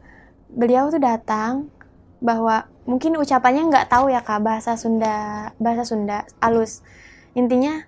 beliau 0.52 0.92
tuh 0.92 1.00
datang 1.00 1.72
bahwa 2.20 2.68
mungkin 2.84 3.16
ucapannya 3.16 3.72
nggak 3.72 3.88
tahu 3.88 4.12
ya 4.12 4.20
Kak 4.22 4.44
bahasa 4.44 4.76
Sunda, 4.76 5.50
bahasa 5.56 5.88
Sunda 5.88 6.28
halus. 6.44 6.84
Intinya 7.32 7.88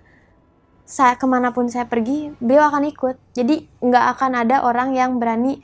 saya 0.84 1.16
ke 1.16 1.24
mana 1.24 1.50
pun 1.50 1.66
saya 1.66 1.88
pergi, 1.88 2.32
beliau 2.38 2.68
akan 2.68 2.84
ikut. 2.92 3.16
Jadi 3.32 3.64
nggak 3.80 4.04
akan 4.16 4.32
ada 4.44 4.62
orang 4.62 4.92
yang 4.92 5.16
berani 5.16 5.58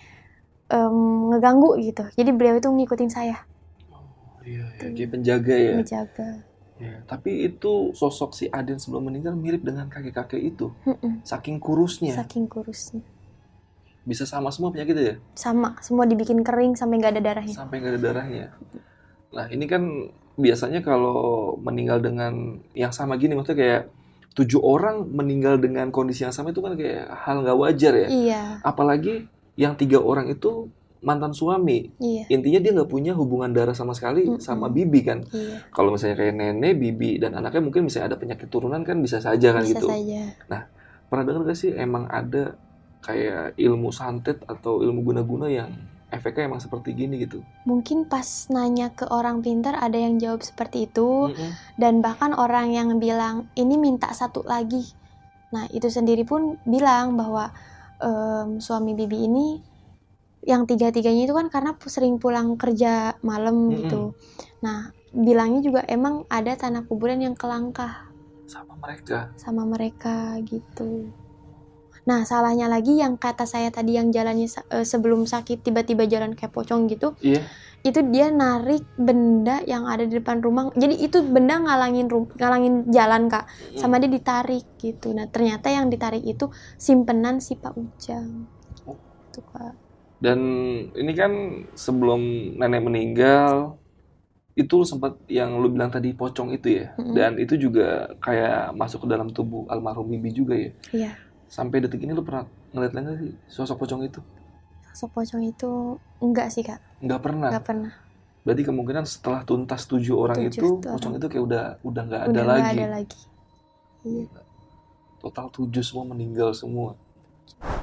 em, 0.68 0.96
ngeganggu 1.30 1.76
gitu. 1.80 2.04
Jadi 2.16 2.30
beliau 2.32 2.56
itu 2.56 2.68
ngikutin 2.68 3.10
saya, 3.12 3.36
Oh, 3.92 4.00
iya, 4.48 4.64
iya. 4.80 4.92
Kayak 4.96 5.10
penjaga 5.12 5.54
ya. 5.54 5.72
menjaga. 5.76 6.28
Iya. 6.80 6.96
Tapi 7.04 7.44
itu 7.44 7.92
sosok 7.92 8.32
si 8.32 8.48
Aden 8.48 8.80
sebelum 8.80 9.12
meninggal 9.12 9.36
mirip 9.36 9.60
dengan 9.60 9.92
kakek-kakek 9.92 10.40
itu. 10.40 10.72
Mm-mm, 10.88 11.20
Saking 11.28 11.60
kurusnya. 11.60 12.16
Saking 12.16 12.48
kurusnya. 12.48 13.04
Bisa 14.00 14.24
sama 14.24 14.48
semua 14.48 14.72
penyakitnya 14.72 15.04
ya? 15.04 15.16
Sama, 15.36 15.76
semua 15.84 16.08
dibikin 16.08 16.40
kering 16.40 16.72
sampai 16.72 16.96
nggak 16.96 17.20
ada 17.20 17.22
darahnya. 17.22 17.52
Sampai 17.52 17.84
nggak 17.84 17.92
ada 17.92 18.00
darahnya. 18.00 18.46
Nah 19.36 19.46
ini 19.52 19.68
kan 19.68 19.84
biasanya 20.40 20.80
kalau 20.80 21.52
meninggal 21.60 22.00
dengan 22.00 22.64
yang 22.72 22.96
sama 22.96 23.20
gini, 23.20 23.36
maksudnya 23.36 23.60
kayak 23.60 23.82
tujuh 24.30 24.62
orang 24.62 25.10
meninggal 25.10 25.58
dengan 25.58 25.90
kondisi 25.90 26.22
yang 26.22 26.30
sama 26.30 26.54
itu 26.54 26.62
kan 26.62 26.78
kayak 26.78 27.10
hal 27.26 27.42
nggak 27.42 27.58
wajar 27.58 27.92
ya. 27.96 28.08
Iya, 28.08 28.42
Apalagi 28.62 29.26
yang 29.58 29.74
tiga 29.74 29.98
orang 29.98 30.30
itu 30.30 30.70
mantan 31.00 31.32
suami. 31.32 31.90
iya, 31.96 32.28
Intinya 32.28 32.60
dia 32.60 32.70
nggak 32.76 32.90
punya 32.92 33.12
hubungan 33.16 33.50
darah 33.50 33.72
sama 33.72 33.96
sekali 33.96 34.28
Mm-mm. 34.28 34.38
sama 34.38 34.68
bibi 34.68 35.00
kan. 35.02 35.24
iya. 35.32 35.64
Kalau 35.72 35.96
misalnya 35.96 36.20
kayak 36.20 36.34
nenek, 36.36 36.76
bibi, 36.76 37.16
dan 37.18 37.34
anaknya 37.34 37.64
mungkin 37.64 37.88
misalnya 37.88 38.14
ada 38.14 38.18
penyakit 38.20 38.46
turunan 38.52 38.84
kan 38.84 39.00
bisa 39.00 39.18
saja 39.18 39.50
kan 39.50 39.64
Bisa 39.64 39.80
gitu. 39.80 39.88
saja. 39.88 40.22
Pernah 41.10 41.24
dengar 41.26 41.42
gak 41.50 41.58
sih 41.58 41.74
emang 41.74 42.06
ada 42.06 42.54
kayak 43.00 43.56
ilmu 43.56 43.90
santet 43.90 44.44
atau 44.46 44.84
ilmu 44.84 45.00
guna-guna 45.02 45.48
yang 45.50 45.72
efeknya 46.16 46.42
emang 46.48 46.62
seperti 46.64 46.88
gini 46.94 47.14
gitu? 47.24 47.38
Mungkin 47.68 48.08
pas 48.08 48.28
nanya 48.54 48.88
ke 48.98 49.04
orang 49.18 49.44
pintar 49.44 49.76
ada 49.76 49.98
yang 50.00 50.16
jawab 50.22 50.40
seperti 50.40 50.88
itu 50.88 51.28
Mm-mm. 51.28 51.50
dan 51.76 52.00
bahkan 52.04 52.32
orang 52.32 52.72
yang 52.72 52.88
bilang 52.96 53.36
ini 53.54 53.76
minta 53.76 54.08
satu 54.16 54.40
lagi. 54.48 54.84
Nah 55.54 55.64
itu 55.76 55.88
sendiri 55.92 56.24
pun 56.24 56.56
bilang 56.64 57.06
bahwa 57.20 57.52
em, 58.00 58.48
suami 58.66 58.92
bibi 58.96 59.18
ini 59.28 59.46
yang 60.40 60.64
tiga-tiganya 60.64 61.22
itu 61.28 61.34
kan 61.36 61.52
karena 61.52 61.72
sering 61.84 62.16
pulang 62.16 62.56
kerja 62.56 63.16
malam 63.20 63.56
Mm-mm. 63.68 63.76
gitu. 63.84 64.02
Nah 64.64 64.78
bilangnya 65.12 65.60
juga 65.60 65.80
emang 65.84 66.24
ada 66.32 66.52
tanah 66.56 66.82
kuburan 66.88 67.20
yang 67.20 67.36
kelangkah 67.36 68.08
Sama 68.50 68.74
mereka. 68.82 69.18
sama 69.38 69.62
mereka 69.64 70.36
gitu. 70.44 71.12
Nah 72.08 72.24
salahnya 72.24 72.66
lagi 72.66 72.96
yang 72.96 73.16
kata 73.16 73.44
saya 73.44 73.68
tadi 73.68 73.96
yang 73.96 74.08
jalannya 74.08 74.46
eh, 74.70 74.86
sebelum 74.86 75.24
sakit 75.24 75.60
tiba-tiba 75.60 76.04
jalan 76.06 76.32
kayak 76.32 76.52
pocong 76.52 76.86
gitu 76.86 77.12
Iya. 77.20 77.42
itu 77.80 78.00
dia 78.12 78.28
narik 78.28 78.84
benda 78.94 79.64
yang 79.64 79.88
ada 79.88 80.04
di 80.04 80.20
depan 80.20 80.44
rumah 80.44 80.68
jadi 80.76 80.92
itu 80.92 81.24
benda 81.24 81.56
ngalangin 81.56 82.12
ru- 82.12 82.28
ngalangin 82.36 82.84
jalan 82.92 83.24
kak 83.26 83.48
sama 83.72 83.96
dia 83.96 84.12
ditarik 84.12 84.68
gitu 84.76 85.16
nah 85.16 85.24
ternyata 85.24 85.72
yang 85.72 85.88
ditarik 85.88 86.20
itu 86.20 86.52
simpenan 86.76 87.40
si 87.40 87.56
Pak 87.56 87.72
Ujang 87.72 88.44
Oh. 88.84 88.96
tuh 89.32 89.44
kak 89.48 89.72
Dan 90.20 90.40
ini 90.92 91.12
kan 91.16 91.32
sebelum 91.72 92.20
nenek 92.60 92.84
meninggal 92.84 93.80
itu 94.52 94.84
sempat 94.84 95.16
yang 95.24 95.56
lu 95.56 95.72
bilang 95.72 95.88
tadi 95.88 96.12
pocong 96.12 96.52
itu 96.52 96.76
ya. 96.76 96.92
Mm-mm. 97.00 97.16
Dan 97.16 97.40
itu 97.40 97.56
juga 97.56 98.12
kayak 98.20 98.76
masuk 98.76 99.06
ke 99.06 99.08
dalam 99.08 99.32
tubuh 99.32 99.64
almarhum 99.72 100.10
bibi 100.10 100.30
juga 100.34 100.52
ya. 100.52 100.70
iya 100.92 101.12
Sampai 101.50 101.82
detik 101.82 101.98
ini 101.98 102.14
lu 102.14 102.22
pernah 102.22 102.46
ngeliat 102.70 102.94
nggak 102.94 103.16
sih 103.18 103.32
sosok 103.50 103.82
pocong 103.82 104.06
itu? 104.06 104.22
sosok 104.90 105.10
pocong 105.12 105.42
itu 105.44 105.70
enggak 106.18 106.48
sih 106.48 106.62
kak 106.62 106.78
Nggak 106.98 107.20
pernah. 107.20 107.48
enggak 107.50 107.64
pernah 107.64 107.92
Berarti 108.40 108.62
kemungkinan 108.64 109.04
setelah 109.04 109.42
tuntas 109.42 109.84
tujuh 109.84 110.14
orang 110.14 110.38
Tujuh 110.40 110.50
itu, 110.50 110.66
orang. 110.78 110.94
pocong 110.94 111.12
itu 111.14 111.26
kayak 111.28 111.44
udah 111.44 111.64
udah 111.82 112.02
nggak 112.04 112.20
ada 112.20 112.28
udah 112.28 112.42
enggak 112.42 112.58
lagi. 112.58 112.76
ada 112.76 112.86
lagi 112.88 113.20
iya 114.02 114.24
Total 115.18 115.46
tujuh 115.48 115.84
semua 115.84 116.08
meninggal 116.08 116.50
semua. 116.52 116.96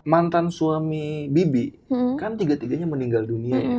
Mantan 0.03 0.49
suami 0.49 1.27
Bibi 1.27 1.69
Mm-mm. 1.86 2.17
kan 2.17 2.34
tiga-tiganya 2.34 2.88
meninggal 2.88 3.23
dunia 3.23 3.58
ya. 3.58 3.77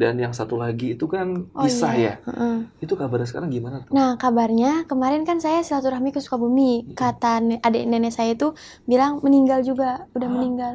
Dan 0.00 0.16
yang 0.16 0.32
satu 0.32 0.56
lagi 0.56 0.96
itu 0.96 1.04
kan 1.04 1.52
Oh, 1.52 1.68
Isah 1.68 1.92
iya. 1.92 2.16
ya. 2.24 2.32
Heeh. 2.32 2.56
Itu 2.80 2.96
kabarnya 2.96 3.28
sekarang 3.28 3.52
gimana 3.52 3.84
tuh? 3.84 3.92
Nah, 3.92 4.16
kabarnya 4.16 4.88
kemarin 4.88 5.28
kan 5.28 5.36
saya 5.44 5.60
silaturahmi 5.60 6.08
ke 6.16 6.24
Sukabumi. 6.24 6.88
Mm-mm. 6.88 6.96
Kata 6.96 7.44
adik 7.60 7.84
nenek 7.84 8.16
saya 8.16 8.32
itu 8.32 8.56
bilang 8.88 9.20
meninggal 9.20 9.60
juga, 9.60 10.08
udah 10.16 10.24
Hah? 10.24 10.34
meninggal. 10.40 10.74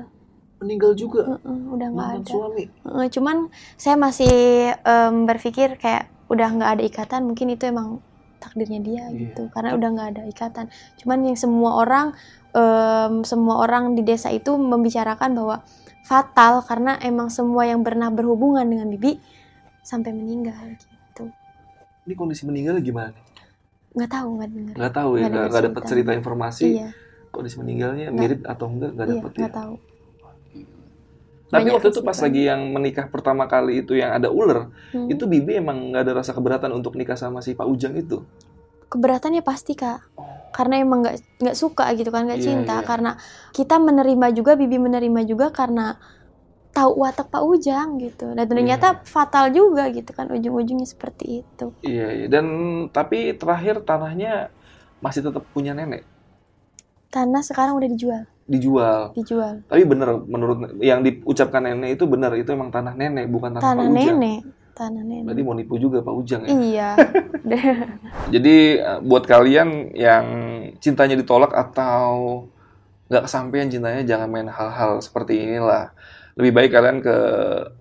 Meninggal 0.62 0.92
juga 0.94 1.26
Heeh, 1.26 1.60
udah 1.74 1.88
nggak 1.90 2.10
ada. 2.22 2.32
suami. 2.32 2.64
Heeh, 2.70 3.06
cuman 3.10 3.38
saya 3.76 3.96
masih 3.98 4.34
em, 4.78 5.16
berpikir 5.26 5.82
kayak 5.82 6.06
udah 6.30 6.48
nggak 6.54 6.72
ada 6.78 6.84
ikatan, 6.86 7.22
mungkin 7.26 7.50
itu 7.50 7.66
emang 7.66 8.00
takdirnya 8.38 8.80
dia 8.86 9.04
Iya. 9.10 9.34
gitu. 9.34 9.50
Karena 9.50 9.74
udah 9.74 9.90
nggak 9.90 10.10
ada 10.16 10.24
ikatan. 10.30 10.66
Cuman 11.02 11.18
yang 11.26 11.38
semua 11.38 11.82
orang 11.82 12.14
em, 12.54 13.26
semua 13.26 13.58
orang 13.58 13.98
di 13.98 14.06
desa 14.06 14.30
itu 14.30 14.54
membicarakan 14.54 15.34
bahwa 15.34 15.66
fatal 16.06 16.62
karena 16.62 17.02
emang 17.02 17.28
semua 17.28 17.66
yang 17.66 17.82
pernah 17.82 18.08
berhubungan 18.08 18.62
dengan 18.62 18.86
bibi 18.88 19.18
sampai 19.82 20.14
meninggal 20.14 20.78
gitu. 20.78 21.34
Ini 22.06 22.14
kondisi 22.14 22.46
meninggal 22.46 22.78
gimana? 22.80 23.18
Nggak 23.92 24.12
tahu, 24.12 24.30
nggak 24.38 24.50
dengar. 24.50 24.74
Nggak 24.78 24.94
tahu 24.94 25.12
ya, 25.16 25.26
Nggak 25.26 25.64
dapat 25.66 25.84
cerita. 25.84 26.12
informasi 26.12 26.66
Iya, 26.78 26.90
kondisi 27.30 27.58
meninggalnya 27.58 28.08
Nggak. 28.08 28.22
mirip 28.22 28.40
atau 28.46 28.66
enggak 28.68 28.92
nggak 28.94 29.06
iya, 29.06 29.14
dapat 29.16 29.32
ya. 29.32 29.40
nggak 29.42 29.56
tahu. 29.56 29.76
Tapi 31.46 31.62
Banyak 31.62 31.74
waktu 31.74 31.90
itu 31.90 32.02
pas 32.02 32.18
lagi 32.18 32.42
yang 32.44 32.62
menikah 32.68 33.06
pertama 33.06 33.46
kali 33.46 33.80
itu 33.80 33.94
yang 33.94 34.12
ada 34.12 34.28
ular, 34.28 34.74
Hmm. 34.92 35.08
itu 35.08 35.24
Bibi 35.24 35.58
emang 35.58 35.90
nggak 35.90 36.04
ada 36.04 36.14
rasa 36.16 36.34
keberatan 36.34 36.70
untuk 36.70 36.94
nikah 36.94 37.16
sama 37.16 37.40
si 37.40 37.54
Pak 37.54 37.66
Ujang 37.66 37.94
itu. 37.94 38.22
keberatannya 38.86 39.42
pasti 39.42 39.74
kak 39.74 39.98
karena 40.56 40.74
emang 40.84 41.00
nggak 41.04 41.16
nggak 41.44 41.58
suka 41.64 41.84
gitu 42.00 42.10
kan 42.16 42.22
nggak 42.28 42.40
Iya, 42.40 42.46
cinta 42.48 42.76
iya. 42.80 42.88
karena 42.90 43.12
kita 43.58 43.76
menerima 43.88 44.28
juga 44.38 44.52
bibi 44.62 44.78
menerima 44.86 45.22
juga 45.32 45.46
karena 45.60 45.82
tahu 46.78 46.92
watak 47.04 47.28
Pak 47.34 47.44
Ujang 47.52 47.90
gitu 48.04 48.26
dan 48.38 48.46
ternyata 48.52 48.88
fatal 49.14 49.46
juga 49.60 49.84
gitu 49.98 50.12
kan 50.18 50.28
ujung-ujungnya 50.36 50.88
seperti 50.94 51.26
itu 51.44 51.68
Iya, 51.88 52.04
iya. 52.18 52.26
Dan 52.34 52.46
tapi 52.96 53.16
terakhir 53.40 53.76
tanahnya 53.90 54.28
masih 55.04 55.22
tetap 55.28 55.44
punya 55.54 55.72
nenek, 55.78 56.02
karena 57.14 57.40
sekarang 57.48 57.74
udah 57.80 57.90
dijual 57.94 58.24
dijual. 58.54 59.02
dijual 59.16 59.56
Tapi 59.70 59.82
bener 59.92 60.10
menurut 60.34 60.58
yang 60.90 61.02
diucapkan 61.06 61.62
nenek 61.66 61.90
itu 61.98 62.06
benar 62.14 62.32
itu 62.42 62.50
emang 62.58 62.70
tanah 62.76 62.94
nenek 63.00 63.26
bukan 63.34 63.52
tanah, 63.58 63.72
tanah 63.72 63.76
Pak 63.78 63.88
Ujang. 63.96 64.20
nenek 64.22 64.40
tanah 64.76 65.02
nenek. 65.08 65.32
Berarti 65.32 65.42
mau 65.42 65.56
nipu 65.56 65.80
juga 65.80 66.04
Pak 66.04 66.14
Ujang 66.14 66.42
ya. 66.46 66.50
Iya. 66.52 66.90
Jadi 68.36 68.56
eh, 68.84 69.00
buat 69.00 69.24
kalian 69.24 69.96
yang 69.96 70.26
cintanya 70.84 71.16
ditolak 71.16 71.56
atau 71.56 72.46
nggak 73.08 73.24
kesampaian 73.32 73.72
cintanya 73.72 74.04
jangan 74.04 74.28
main 74.28 74.52
hal-hal 74.52 75.00
seperti 75.00 75.40
inilah. 75.40 75.96
Lebih 76.36 76.52
baik 76.52 76.72
kalian 76.76 77.00
ke 77.00 77.18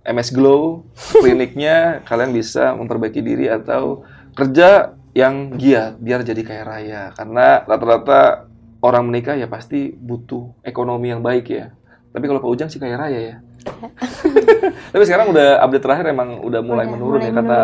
MS 0.06 0.30
Glow 0.30 0.86
kliniknya 1.18 1.76
kalian 2.08 2.30
bisa 2.30 2.70
memperbaiki 2.78 3.18
diri 3.18 3.50
atau 3.50 4.06
kerja 4.38 4.94
yang 5.14 5.58
giat 5.58 5.98
biar 5.98 6.26
jadi 6.26 6.42
kaya 6.42 6.62
raya 6.66 7.02
karena 7.14 7.62
rata-rata 7.66 8.50
orang 8.82 9.06
menikah 9.06 9.38
ya 9.38 9.46
pasti 9.46 9.94
butuh 9.94 10.54
ekonomi 10.62 11.10
yang 11.10 11.22
baik 11.22 11.46
ya. 11.50 11.74
Tapi 12.14 12.24
kalau 12.24 12.38
Pak 12.38 12.46
Ujang 12.48 12.68
sih 12.70 12.78
kaya 12.78 12.94
raya 12.94 13.20
ya. 13.20 13.36
Tapi 14.92 15.02
sekarang 15.02 15.28
udah 15.28 15.58
update 15.60 15.82
terakhir 15.82 16.06
emang 16.06 16.38
udah 16.38 16.60
mulai 16.60 16.86
Udah, 16.86 16.92
menurun 16.94 17.18
mulai 17.18 17.28
ya 17.28 17.34
kata. 17.34 17.60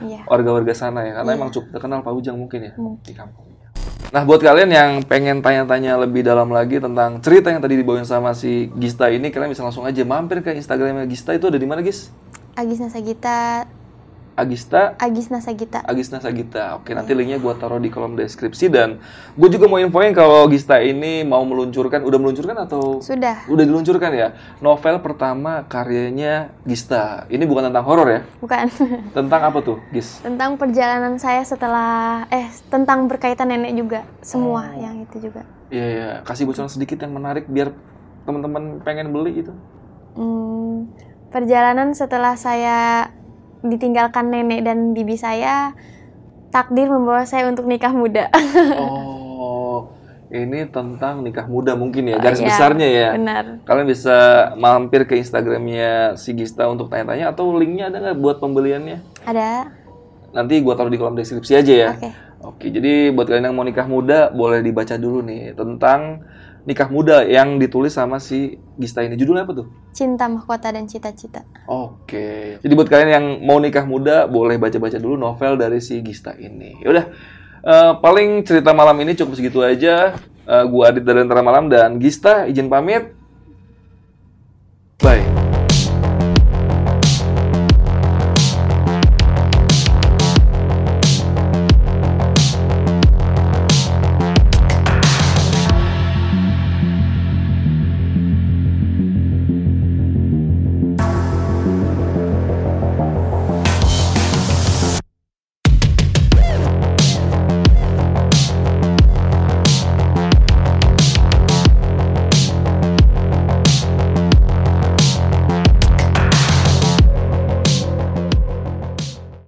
Iya. 0.00 0.20
warga-warga 0.24 0.72
sana 0.72 1.04
ya 1.04 1.12
karena 1.14 1.30
Iya. 1.30 1.36
emang 1.36 1.50
cukup 1.50 1.68
terkenal 1.70 2.00
Pak 2.00 2.12
Ujang 2.14 2.34
mungkin 2.34 2.60
ya 2.62 2.72
Mungkin. 2.74 3.04
di 3.04 3.12
kampungnya. 3.12 3.68
Nah 4.10 4.22
buat 4.24 4.40
kalian 4.40 4.70
yang 4.70 4.90
pengen 5.04 5.38
tanya-tanya 5.38 6.00
lebih 6.00 6.20
dalam 6.20 6.48
lagi 6.48 6.80
tentang 6.80 7.20
cerita 7.20 7.48
yang 7.48 7.60
tadi 7.60 7.76
dibawain 7.76 8.02
sama 8.02 8.32
si 8.32 8.72
Gista 8.74 9.06
ini 9.06 9.28
kalian 9.28 9.48
bisa 9.48 9.60
langsung 9.60 9.84
aja 9.84 10.00
mampir 10.02 10.40
ke 10.40 10.50
Instagramnya 10.50 11.04
Gista 11.04 11.30
itu 11.30 11.46
ada 11.46 11.54
di 11.54 11.68
mana 11.68 11.78
Gis? 11.78 12.08
Agis 12.52 12.80
Nasagita, 12.80 13.68
Agista 14.32 14.96
Agis 14.96 15.28
Nasagita. 15.28 15.84
Agisna 15.84 16.16
Sagita. 16.16 16.76
Oke, 16.76 16.92
nanti 16.92 17.12
linknya 17.12 17.36
gue 17.36 17.52
taruh 17.54 17.76
di 17.76 17.88
kolom 17.88 18.14
deskripsi 18.14 18.66
dan 18.66 18.96
gue 19.34 19.48
juga 19.48 19.66
mau 19.66 19.76
infoin 19.76 20.10
kalau 20.10 20.48
Gista 20.48 20.78
ini 20.78 21.22
mau 21.22 21.42
meluncurkan, 21.42 22.00
udah 22.00 22.16
meluncurkan 22.16 22.56
atau 22.56 23.04
Sudah, 23.04 23.44
udah 23.46 23.64
diluncurkan 23.64 24.10
ya? 24.10 24.28
Novel 24.58 24.96
pertama 24.98 25.66
karyanya 25.66 26.56
Gista. 26.64 27.28
Ini 27.28 27.44
bukan 27.44 27.68
tentang 27.68 27.84
horor 27.84 28.08
ya? 28.08 28.20
bukan. 28.38 28.66
Tentang 29.16 29.40
apa 29.42 29.58
tuh, 29.60 29.76
Gis? 29.90 30.22
tentang 30.22 30.56
perjalanan 30.56 31.16
saya 31.16 31.44
setelah 31.44 32.24
eh 32.28 32.48
tentang 32.66 33.04
berkaitan 33.06 33.50
nenek 33.50 33.76
juga, 33.76 34.00
semua 34.20 34.72
Oh. 34.72 34.80
yang 34.80 35.02
itu 35.02 35.20
juga. 35.20 35.44
Iya, 35.68 35.86
iya. 35.86 36.08
Kasih 36.22 36.44
bocoran 36.44 36.66
sedikit 36.66 36.96
yang 36.98 37.12
menarik 37.12 37.44
biar 37.44 37.70
teman-teman 38.24 38.80
pengen 38.80 39.10
beli 39.10 39.40
gitu. 39.40 39.52
Hmm, 40.12 40.90
perjalanan 41.28 41.92
setelah 41.92 42.34
saya 42.34 43.10
ditinggalkan 43.62 44.32
nenek 44.32 44.64
dan 44.64 44.92
bibi 44.96 45.16
saya, 45.16 45.72
takdir 46.50 46.90
membawa 46.90 47.24
saya 47.24 47.48
untuk 47.48 47.66
nikah 47.66 47.92
muda. 47.94 48.28
Oh, 49.40 49.88
ini 50.28 50.68
tentang 50.68 51.24
nikah 51.24 51.48
muda 51.48 51.72
mungkin 51.72 52.12
ya, 52.12 52.20
garis 52.20 52.44
Iya, 52.44 52.52
besarnya 52.52 52.88
ya. 52.92 53.08
Benar. 53.16 53.44
Kalian 53.64 53.88
bisa 53.88 54.16
mampir 54.60 55.08
ke 55.08 55.16
Instagramnya 55.16 56.20
si 56.20 56.36
Gista 56.36 56.68
untuk 56.68 56.92
tanya-tanya 56.92 57.32
atau 57.32 57.48
linknya 57.56 57.88
ada 57.88 57.98
nggak 58.04 58.18
buat 58.20 58.36
pembeliannya? 58.36 59.00
Ada. 59.24 59.72
Nanti 60.36 60.60
gua 60.60 60.76
taruh 60.76 60.92
di 60.92 61.00
kolom 61.00 61.16
deskripsi 61.16 61.52
aja 61.56 61.72
ya. 61.72 61.90
Oke. 61.96 62.10
Oke, 62.40 62.66
jadi 62.72 63.12
buat 63.12 63.28
kalian 63.28 63.52
yang 63.52 63.56
mau 63.56 63.64
nikah 63.68 63.84
muda 63.84 64.32
boleh 64.32 64.64
dibaca 64.64 64.96
dulu 64.96 65.20
nih 65.24 65.52
tentang 65.52 66.24
nikah 66.64 66.88
muda 66.92 67.24
yang 67.24 67.56
ditulis 67.56 67.96
sama 67.96 68.20
si 68.20 68.60
Gista 68.76 69.00
ini. 69.04 69.16
Judulnya 69.16 69.44
apa 69.44 69.52
tuh? 69.64 69.66
Cinta 69.92 70.28
mahkota 70.28 70.72
dan 70.72 70.84
cita-cita. 70.84 71.44
Oke. 71.66 72.60
Jadi 72.60 72.72
buat 72.72 72.88
kalian 72.88 73.10
yang 73.10 73.26
mau 73.44 73.58
nikah 73.60 73.84
muda 73.84 74.24
boleh 74.28 74.56
baca-baca 74.56 74.96
dulu 75.00 75.16
novel 75.16 75.56
dari 75.56 75.80
si 75.80 76.00
Gista 76.04 76.36
ini. 76.36 76.80
Yaudah, 76.84 77.06
eh, 77.64 77.92
paling 77.98 78.44
cerita 78.44 78.76
malam 78.76 78.96
ini 79.00 79.16
cukup 79.16 79.36
segitu 79.36 79.64
aja. 79.64 80.16
Eh, 80.50 80.64
gua 80.66 80.90
Adit 80.90 81.06
dari 81.06 81.22
Antara 81.22 81.46
Malam 81.46 81.70
dan 81.70 81.96
Gista 82.02 82.48
izin 82.50 82.66
pamit. 82.66 83.14
Bye. 85.00 85.39